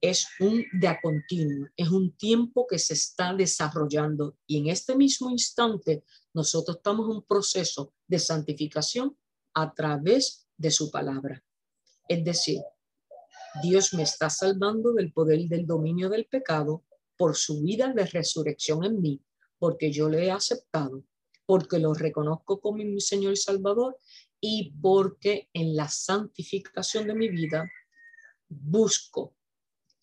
[0.00, 4.96] es un de a continuo, es un tiempo que se está desarrollando y en este
[4.96, 6.04] mismo instante
[6.34, 9.16] nosotros estamos en un proceso de santificación
[9.54, 11.42] a través de su palabra.
[12.08, 12.60] Es decir,
[13.62, 16.84] Dios me está salvando del poder del dominio del pecado
[17.16, 19.22] por su vida de resurrección en mí,
[19.58, 21.04] porque yo le he aceptado,
[21.46, 23.98] porque lo reconozco como mi Señor y Salvador
[24.40, 27.70] y porque en la santificación de mi vida
[28.48, 29.36] busco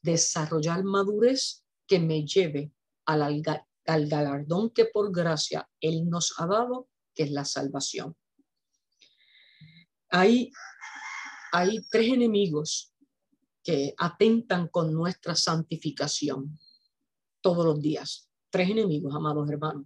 [0.01, 2.71] desarrollar madurez que me lleve
[3.05, 3.43] al,
[3.85, 8.15] al galardón que por gracia Él nos ha dado, que es la salvación.
[10.11, 10.51] Hay,
[11.91, 12.93] tres enemigos
[13.63, 16.57] que atentan con nuestra santificación
[17.41, 18.29] todos los días.
[18.49, 19.85] Tres enemigos, amados hermanos.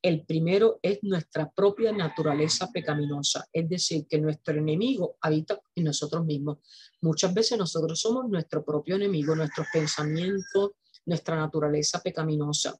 [0.00, 6.24] El primero es nuestra propia naturaleza pecaminosa, es decir, que nuestro enemigo habita en nosotros
[6.24, 6.58] mismos.
[7.00, 10.72] Muchas veces nosotros somos nuestro propio enemigo, nuestros pensamientos,
[11.06, 12.76] nuestra naturaleza pecaminosa.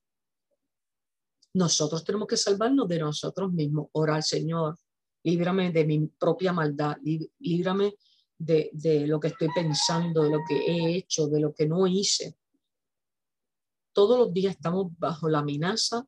[1.55, 4.79] Nosotros tenemos que salvarnos de nosotros mismos, orar, Señor,
[5.25, 6.97] líbrame de mi propia maldad,
[7.39, 7.95] líbrame
[8.39, 12.37] de, lo que estoy pensando, de lo que he hecho, de lo que no hice.
[13.93, 16.07] Todos los días estamos bajo la amenaza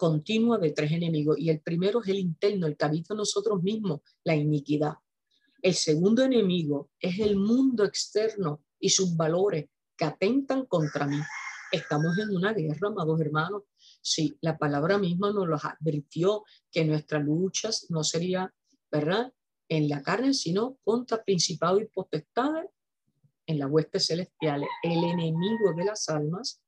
[0.00, 1.38] continua de tres enemigos.
[1.38, 4.94] Y el primero es el interno, el que habita nosotros mismos, la iniquidad.
[5.60, 11.18] El segundo enemigo es el mundo externo y sus valores que atentan contra mí.
[11.70, 13.64] Estamos en una guerra, amados hermanos.
[14.00, 18.52] Sí, la palabra misma nos lo advirtió que nuestra lucha no sería,
[18.90, 19.32] ¿verdad?
[19.68, 22.66] En la carne, sino contra principados y potestades
[23.46, 24.64] en la hueste celestial.
[24.82, 26.60] El enemigo de las almas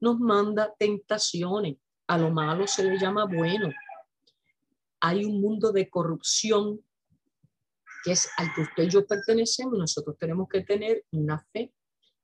[0.00, 1.76] nos manda tentaciones
[2.08, 3.70] a lo malo se le llama bueno.
[5.00, 6.80] Hay un mundo de corrupción
[8.02, 9.78] que es al que usted y yo pertenecemos.
[9.78, 11.72] Nosotros tenemos que tener una fe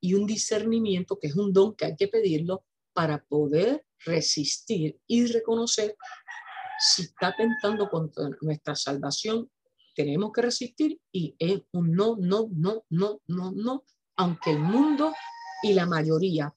[0.01, 2.65] y un discernimiento que es un don que hay que pedirlo
[2.95, 5.97] para poder resistir y reconocer
[6.79, 9.51] si está tentando contra nuestra salvación.
[9.93, 13.83] Tenemos que resistir y es un no, no, no, no, no, no,
[14.15, 15.13] aunque el mundo
[15.61, 16.53] y la mayoría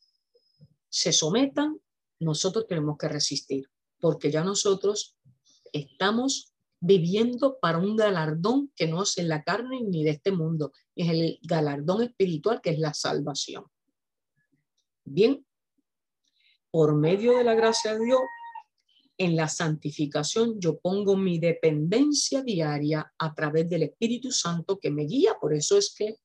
[0.89, 1.77] se sometan,
[2.21, 3.69] nosotros tenemos que resistir,
[4.01, 5.17] porque ya nosotros
[5.73, 10.73] estamos viviendo para un galardón que no es en la carne ni de este mundo,
[10.95, 13.65] es el galardón espiritual que es la salvación.
[15.05, 15.45] Bien,
[16.71, 18.21] por medio de la gracia de Dios,
[19.19, 25.05] en la santificación yo pongo mi dependencia diaria a través del Espíritu Santo que me
[25.05, 25.37] guía.
[25.41, 26.19] Por eso es que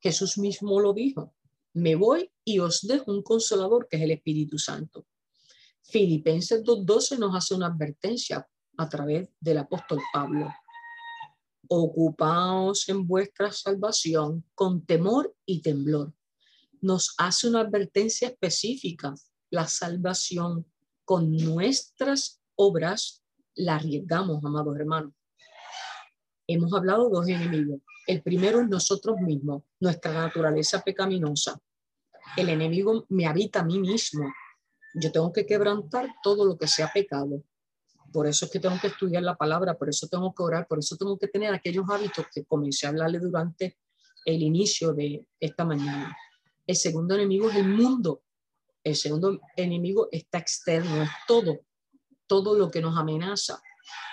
[0.00, 1.34] Jesús mismo lo dijo.
[1.74, 5.06] Me voy y os dejo un consolador que es el Espíritu Santo.
[5.82, 8.46] Filipenses 2.12 nos hace una advertencia
[8.78, 10.50] a través del apóstol Pablo.
[11.68, 16.14] Ocupaos en vuestra salvación con temor y temblor.
[16.80, 19.14] Nos hace una advertencia específica.
[19.50, 20.66] La salvación
[21.04, 23.22] con nuestras obras
[23.54, 25.12] la arriesgamos, amados hermanos.
[26.46, 27.80] Hemos hablado de dos enemigos.
[28.06, 31.60] El primero es nosotros mismos, nuestra naturaleza pecaminosa.
[32.36, 34.32] El enemigo me habita a mí mismo.
[34.94, 37.42] Yo tengo que quebrantar todo lo que sea pecado.
[38.12, 40.78] Por eso es que tengo que estudiar la palabra, por eso tengo que orar, por
[40.78, 43.78] eso tengo que tener aquellos hábitos que comencé a hablarle durante
[44.24, 46.16] el inicio de esta mañana.
[46.66, 48.22] El segundo enemigo es el mundo.
[48.88, 51.60] El segundo enemigo está externo, es todo,
[52.26, 53.60] todo lo que nos amenaza,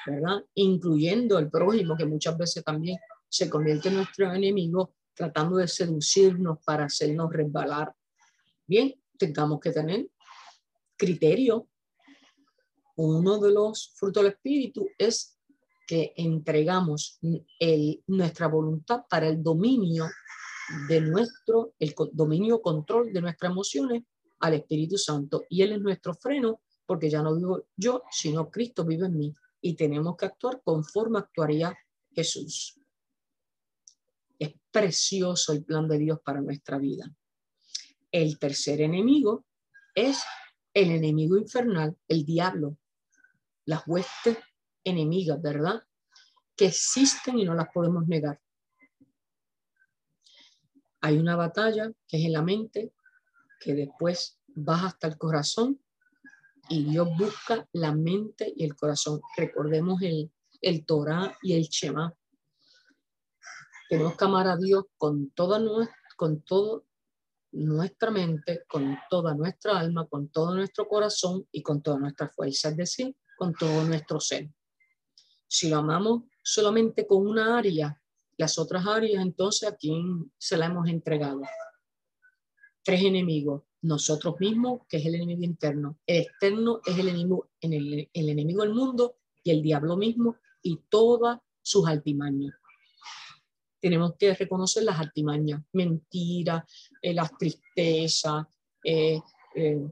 [0.05, 0.43] ¿verdad?
[0.55, 2.97] Incluyendo el prójimo, que muchas veces también
[3.29, 7.93] se convierte en nuestro enemigo, tratando de seducirnos para hacernos resbalar.
[8.67, 10.09] Bien, tengamos que tener
[10.97, 11.69] criterio
[12.97, 15.37] uno de los frutos del Espíritu es
[15.87, 17.17] que entregamos
[17.59, 20.05] el, nuestra voluntad para el dominio
[20.89, 24.03] de nuestro, el dominio control de nuestras emociones
[24.45, 25.43] al Espíritu Santo.
[25.49, 29.33] Y Él es nuestro freno, porque ya no vivo yo, sino Cristo vive en mí.
[29.61, 31.75] Y tenemos que actuar conforme actuaría
[32.11, 32.79] Jesús.
[34.37, 37.11] Es precioso el plan de Dios para nuestra vida.
[38.11, 39.45] El tercer enemigo
[39.93, 40.23] es
[40.73, 42.77] el enemigo infernal, el diablo,
[43.65, 44.37] las huestes
[44.83, 45.81] enemigas, ¿verdad?
[46.55, 48.39] Que existen y no las podemos negar.
[51.01, 52.91] Hay una batalla que es en la mente,
[53.59, 55.79] que después baja hasta el corazón
[56.69, 59.21] y Dios busca la mente y el corazón.
[59.37, 60.31] Recordemos el,
[60.61, 62.13] el Torah y el Shema.
[63.89, 65.59] Tenemos que amar a Dios con toda,
[66.15, 66.85] con todo
[67.51, 72.69] nuestra mente, con toda nuestra alma, con todo nuestro corazón y con toda nuestra fuerza.
[72.69, 74.49] Es decir, con todo nuestro ser.
[75.47, 78.01] Si lo amamos solamente con una área,
[78.37, 81.41] las otras áreas, entonces a quién se la hemos entregado.
[82.85, 83.63] Tres enemigos.
[83.81, 85.97] Nosotros mismos, que es el enemigo interno.
[86.05, 90.81] El externo es el enemigo, en el, enemigo del mundo y el diablo mismo y
[90.87, 92.53] todas sus altimañas.
[93.81, 96.63] Tenemos que reconocer las altimañas, mentiras,
[97.01, 98.45] eh, las tristezas,
[98.83, 99.19] eh,
[99.55, 99.89] eh,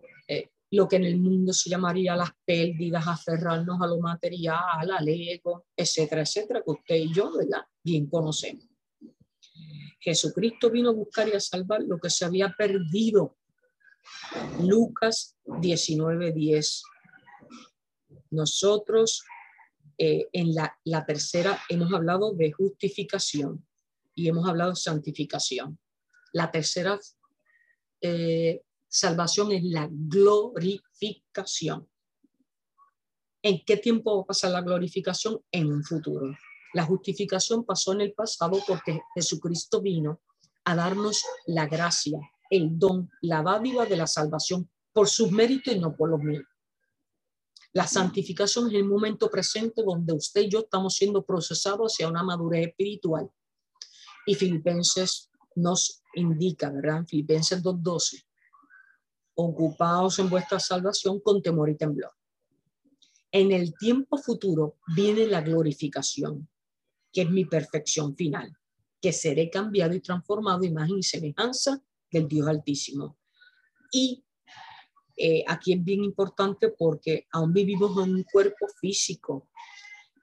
[0.70, 5.66] lo que en el mundo se llamaría las pérdidas, aferrarnos a lo material, al ego,
[5.76, 7.62] etcétera, etcétera, que usted y yo, ¿verdad?
[7.84, 8.73] Bien conocemos.
[10.04, 13.38] Jesucristo vino a buscar y a salvar lo que se había perdido.
[14.60, 16.84] Lucas 19:10.
[18.32, 19.24] Nosotros
[19.98, 23.66] eh, en la, tercera hemos hablado de justificación
[24.14, 25.80] y hemos hablado de santificación.
[26.34, 27.00] La tercera
[28.02, 28.62] eh,
[28.96, 31.90] Salvación es la glorificación.
[33.42, 35.42] ¿En qué tiempo va a pasar la glorificación?
[35.52, 36.38] En un futuro.
[36.74, 40.22] La justificación pasó en el pasado porque Jesucristo vino
[40.66, 42.20] a darnos la gracia,
[42.50, 46.46] el don, la dádiva de la salvación por sus méritos y no por los míos.
[47.74, 52.22] La santificación es el momento presente donde usted y yo estamos siendo procesados hacia una
[52.22, 53.30] madurez espiritual.
[54.28, 57.06] Y Filipenses nos indica, ¿verdad?
[57.08, 58.24] Filipenses 2.12,
[59.36, 62.12] ocupaos en vuestra salvación con temor y temblor.
[63.32, 66.48] En el tiempo futuro viene la glorificación,
[67.14, 68.52] que es mi perfección final,
[69.00, 73.18] que seré cambiado y transformado imagen y semejanza del Dios Altísimo.
[73.92, 74.26] Y
[75.16, 79.50] eh, aquí es bien importante porque aún vivimos en un cuerpo físico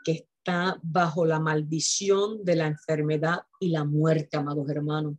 [0.05, 5.15] que está bajo la maldición de la enfermedad y la muerte, amados hermanos.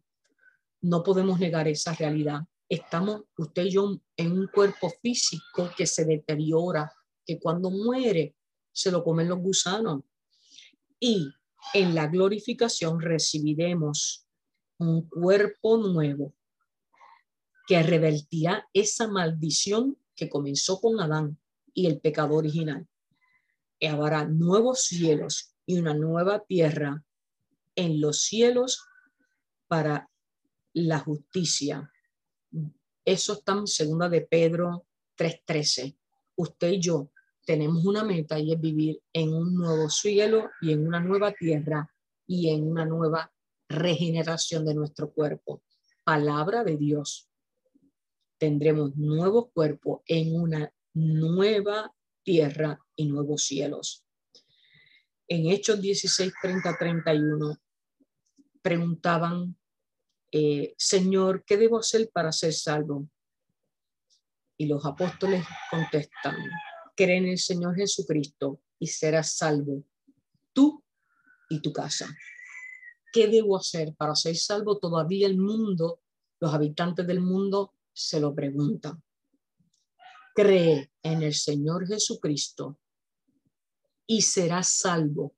[0.82, 2.42] No podemos negar esa realidad
[2.72, 6.90] estamos usted y yo en un cuerpo físico que se deteriora,
[7.26, 8.38] que cuando muere
[8.72, 10.04] se lo comen los gusanos.
[10.98, 11.30] Y
[11.74, 14.28] en la glorificación recibiremos
[14.78, 16.34] un cuerpo nuevo,
[17.68, 21.38] que revertirá esa maldición que comenzó con Adán
[21.74, 22.88] y el pecado original.
[23.80, 27.04] Y habrá nuevos cielos y una nueva tierra
[27.76, 28.84] en los cielos
[29.68, 30.10] para
[30.74, 31.92] la justicia.
[33.06, 34.86] Eso está en segunda de Pedro
[35.16, 35.96] 3:13.
[36.36, 37.12] Usted y yo
[37.52, 41.94] tenemos una meta y es vivir en un nuevo cielo y en una nueva tierra
[42.26, 43.30] y en una nueva
[43.68, 45.62] regeneración de nuestro cuerpo.
[46.06, 47.30] Palabra de Dios.
[48.38, 51.94] Tendremos nuevos cuerpos en una nueva
[52.24, 54.06] tierra y nuevos cielos.
[55.28, 57.58] En Hechos 16, 30, 31
[58.62, 59.58] preguntaban,
[60.32, 63.10] eh, Señor, ¿qué debo hacer para ser salvo?
[64.56, 66.38] Y los apóstoles contestan,
[67.02, 69.84] cree en el Señor Jesucristo y serás salvo,
[70.54, 70.84] tú
[71.50, 72.16] y tu casa.
[73.12, 74.78] ¿Qué debo hacer para ser salvo?
[74.78, 76.02] Todavía el mundo,
[76.40, 79.02] los habitantes del mundo se lo preguntan.
[80.36, 82.80] Cree en el Señor Jesucristo
[84.06, 85.36] y serás salvo,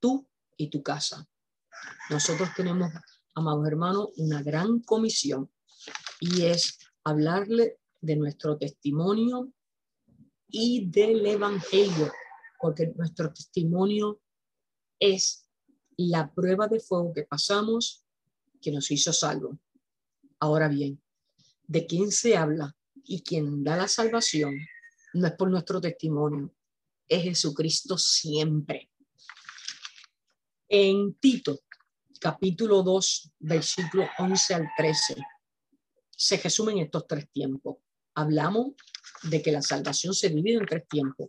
[0.00, 0.26] tú
[0.56, 1.28] y tu casa.
[2.10, 2.90] Nosotros tenemos,
[3.36, 5.48] amados hermanos, una gran comisión
[6.18, 9.52] y es hablarle de nuestro testimonio
[10.56, 12.12] y del Evangelio,
[12.60, 14.20] porque nuestro testimonio
[15.00, 15.48] es
[15.96, 18.04] la prueba de fuego que pasamos
[18.62, 19.58] que nos hizo salvo.
[20.38, 21.02] Ahora bien,
[21.66, 24.54] de quién se habla y quién da la salvación
[25.14, 26.54] no es por nuestro testimonio,
[27.08, 28.92] es Jesucristo siempre.
[30.68, 31.62] En Tito,
[32.20, 35.16] capítulo 2, versículo 11 al 13,
[36.16, 37.78] se resumen estos tres tiempos.
[38.14, 38.74] Hablamos
[39.24, 41.28] de que la salvación se divide en tres tiempos.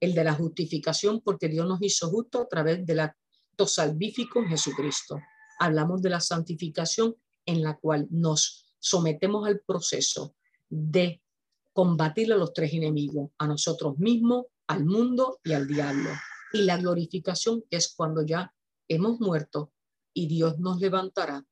[0.00, 4.48] El de la justificación, porque Dios nos hizo justo a través del acto salvífico en
[4.48, 5.20] Jesucristo.
[5.58, 7.16] Hablamos de la santificación,
[7.46, 10.34] en la cual nos sometemos al proceso
[10.68, 11.22] de
[11.72, 16.10] combatir a los tres enemigos, a nosotros mismos, al mundo y al diablo.
[16.52, 18.54] Y la glorificación es cuando ya
[18.88, 19.72] hemos muerto
[20.12, 21.44] y Dios nos levantará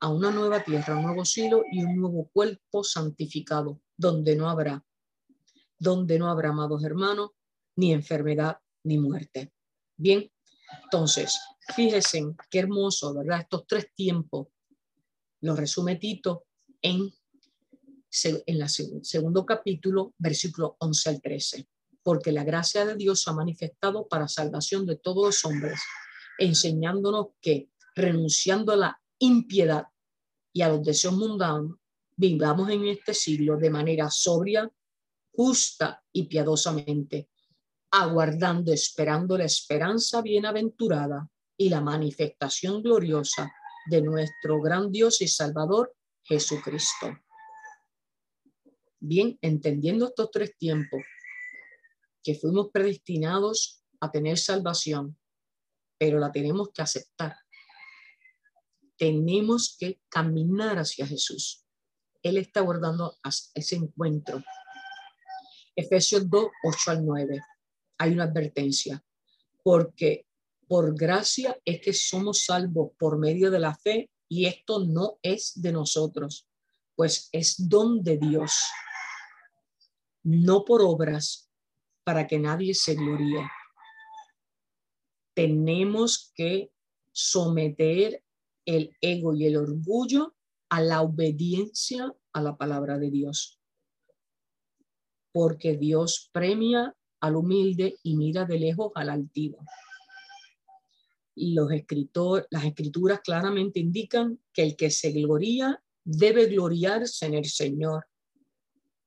[0.00, 4.84] a una nueva tierra, un nuevo cielo y un nuevo cuerpo santificado, donde no habrá
[5.80, 7.30] donde no habrá, amados hermanos,
[7.76, 9.52] ni enfermedad ni muerte.
[9.96, 10.30] Bien,
[10.84, 11.38] entonces,
[11.74, 13.40] fíjense qué hermoso, ¿verdad?
[13.40, 14.48] Estos tres tiempos
[15.40, 16.44] los resume Tito
[16.82, 17.10] en,
[18.24, 21.68] en el segundo capítulo, versículo 11 al 13.
[22.02, 25.80] Porque la gracia de Dios se ha manifestado para salvación de todos los hombres,
[26.38, 29.84] enseñándonos que renunciando a la impiedad
[30.52, 31.76] y a los deseos mundanos,
[32.16, 34.70] vivamos en este siglo de manera sobria,
[35.32, 37.30] justa y piadosamente,
[37.90, 43.52] aguardando, esperando la esperanza bienaventurada y la manifestación gloriosa
[43.88, 47.18] de nuestro gran Dios y Salvador Jesucristo.
[48.98, 51.02] Bien, entendiendo estos tres tiempos,
[52.22, 55.18] que fuimos predestinados a tener salvación,
[55.98, 57.36] pero la tenemos que aceptar.
[58.96, 61.64] Tenemos que caminar hacia Jesús.
[62.22, 63.16] Él está guardando
[63.54, 64.42] ese encuentro
[65.76, 67.40] Efesios 2, 8 al 9.
[67.98, 69.02] Hay una advertencia,
[69.62, 70.26] porque
[70.66, 75.60] por gracia es que somos salvos por medio de la fe y esto no es
[75.60, 76.48] de nosotros,
[76.94, 78.52] pues es don de Dios,
[80.22, 81.50] no por obras,
[82.04, 83.48] para que nadie se gloríe.
[85.34, 86.70] Tenemos que
[87.12, 88.22] someter
[88.64, 90.34] el ego y el orgullo
[90.68, 93.59] a la obediencia a la palabra de Dios
[95.32, 99.58] porque Dios premia al humilde y mira de lejos al altivo.
[101.36, 107.46] Los escritores, las escrituras claramente indican que el que se gloría debe gloriarse en el
[107.46, 108.06] Señor,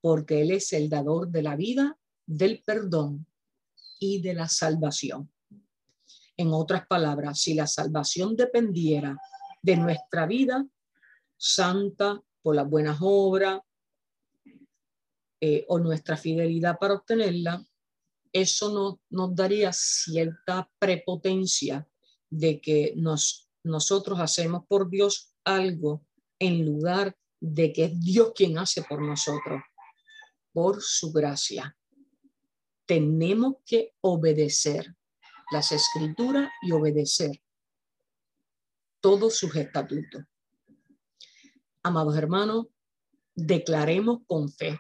[0.01, 3.25] porque Él es el dador de la vida, del perdón
[3.99, 5.31] y de la salvación.
[6.37, 9.17] En otras palabras, si la salvación dependiera
[9.61, 10.65] de nuestra vida
[11.37, 13.59] santa por las buenas obras,
[15.45, 17.61] eh, o nuestra fidelidad para obtenerla,
[18.31, 21.85] eso no, nos daría cierta prepotencia
[22.29, 26.07] de que nos, nosotros hacemos por Dios algo
[26.39, 29.61] en lugar de que es Dios quien hace por nosotros,
[30.53, 31.75] por su gracia.
[32.85, 34.95] Tenemos que obedecer
[35.51, 37.43] las escrituras y obedecer
[39.01, 40.23] todos sus estatutos.
[41.83, 42.67] Amados hermanos,
[43.35, 44.79] declaremos con fe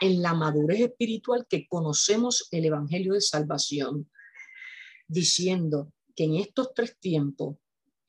[0.00, 4.10] en la madurez espiritual que conocemos el Evangelio de Salvación,
[5.06, 7.56] diciendo que en estos tres tiempos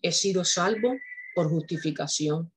[0.01, 0.93] he sido salvo
[1.35, 2.51] por justificación,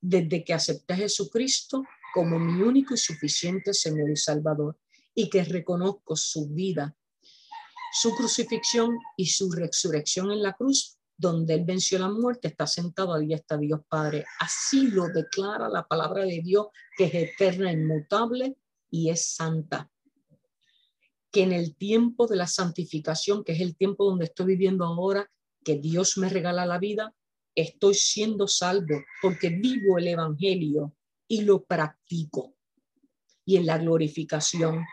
[0.00, 1.82] desde que acepté a Jesucristo
[2.12, 4.78] como mi único y suficiente Señor y Salvador
[5.14, 6.96] y que reconozco su vida,
[7.92, 13.14] su crucifixión y su resurrección en la cruz, donde Él venció la muerte, está sentado
[13.14, 14.24] ahí está Dios Padre.
[14.40, 16.66] Así lo declara la palabra de Dios,
[16.96, 18.56] que es eterna, inmutable
[18.94, 19.90] y es santa.
[21.32, 25.28] Que en el tiempo de la santificación, que es el tiempo donde estoy viviendo ahora,
[25.64, 27.12] que Dios me regala la vida,
[27.56, 30.94] estoy siendo salvo porque vivo el Evangelio
[31.26, 32.54] y lo practico.
[33.44, 34.84] Y en la glorificación,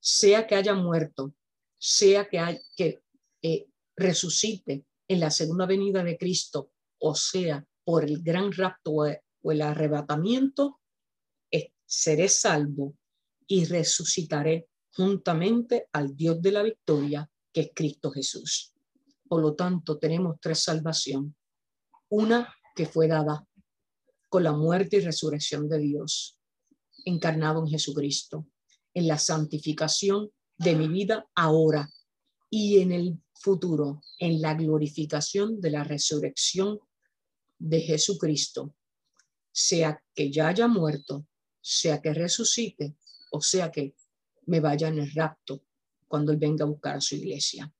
[0.00, 1.32] sea que haya muerto,
[1.78, 3.04] sea que, hay, que
[3.40, 8.92] eh, resucite en la segunda venida de Cristo, o sea, por el gran rapto
[9.42, 10.79] o el arrebatamiento,
[11.90, 12.94] seré salvo
[13.48, 18.72] y resucitaré juntamente al Dios de la victoria, que es Cristo Jesús.
[19.28, 21.34] Por lo tanto, tenemos tres salvación
[22.08, 23.44] una que fue dada
[24.28, 26.38] con la muerte y resurrección de Dios,
[27.04, 28.46] encarnado en Jesucristo,
[28.94, 31.88] en la santificación de mi vida ahora
[32.48, 36.78] y en el futuro, en la glorificación de la resurrección
[37.58, 38.74] de Jesucristo,
[39.50, 41.26] sea que ya haya muerto,
[41.60, 42.96] sea que resucite,
[43.32, 43.94] o sea que
[44.46, 45.62] me vaya en el rapto
[46.08, 47.72] cuando Él venga a buscar a su iglesia.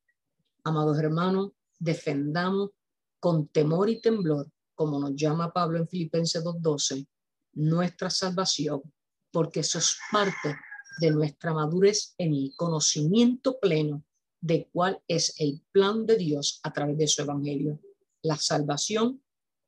[0.65, 2.71] Amados hermanos, defendamos
[3.19, 7.07] con temor y temblor, como nos llama Pablo en Filipenses 2.12,
[7.55, 8.83] nuestra salvación,
[9.31, 10.57] porque eso es parte
[11.01, 14.05] de nuestra madurez en el conocimiento pleno
[14.41, 17.81] de cuál es el plan de Dios a través de su evangelio,
[18.23, 19.23] la salvación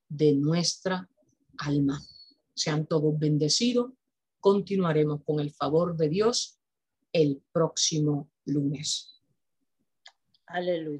[0.08, 1.08] de nuestra
[1.58, 2.02] alma.
[2.54, 3.92] Sean todos bendecidos.
[4.42, 6.58] Continuaremos con el favor de Dios
[7.12, 9.22] el próximo lunes.
[10.46, 10.90] Aleluya.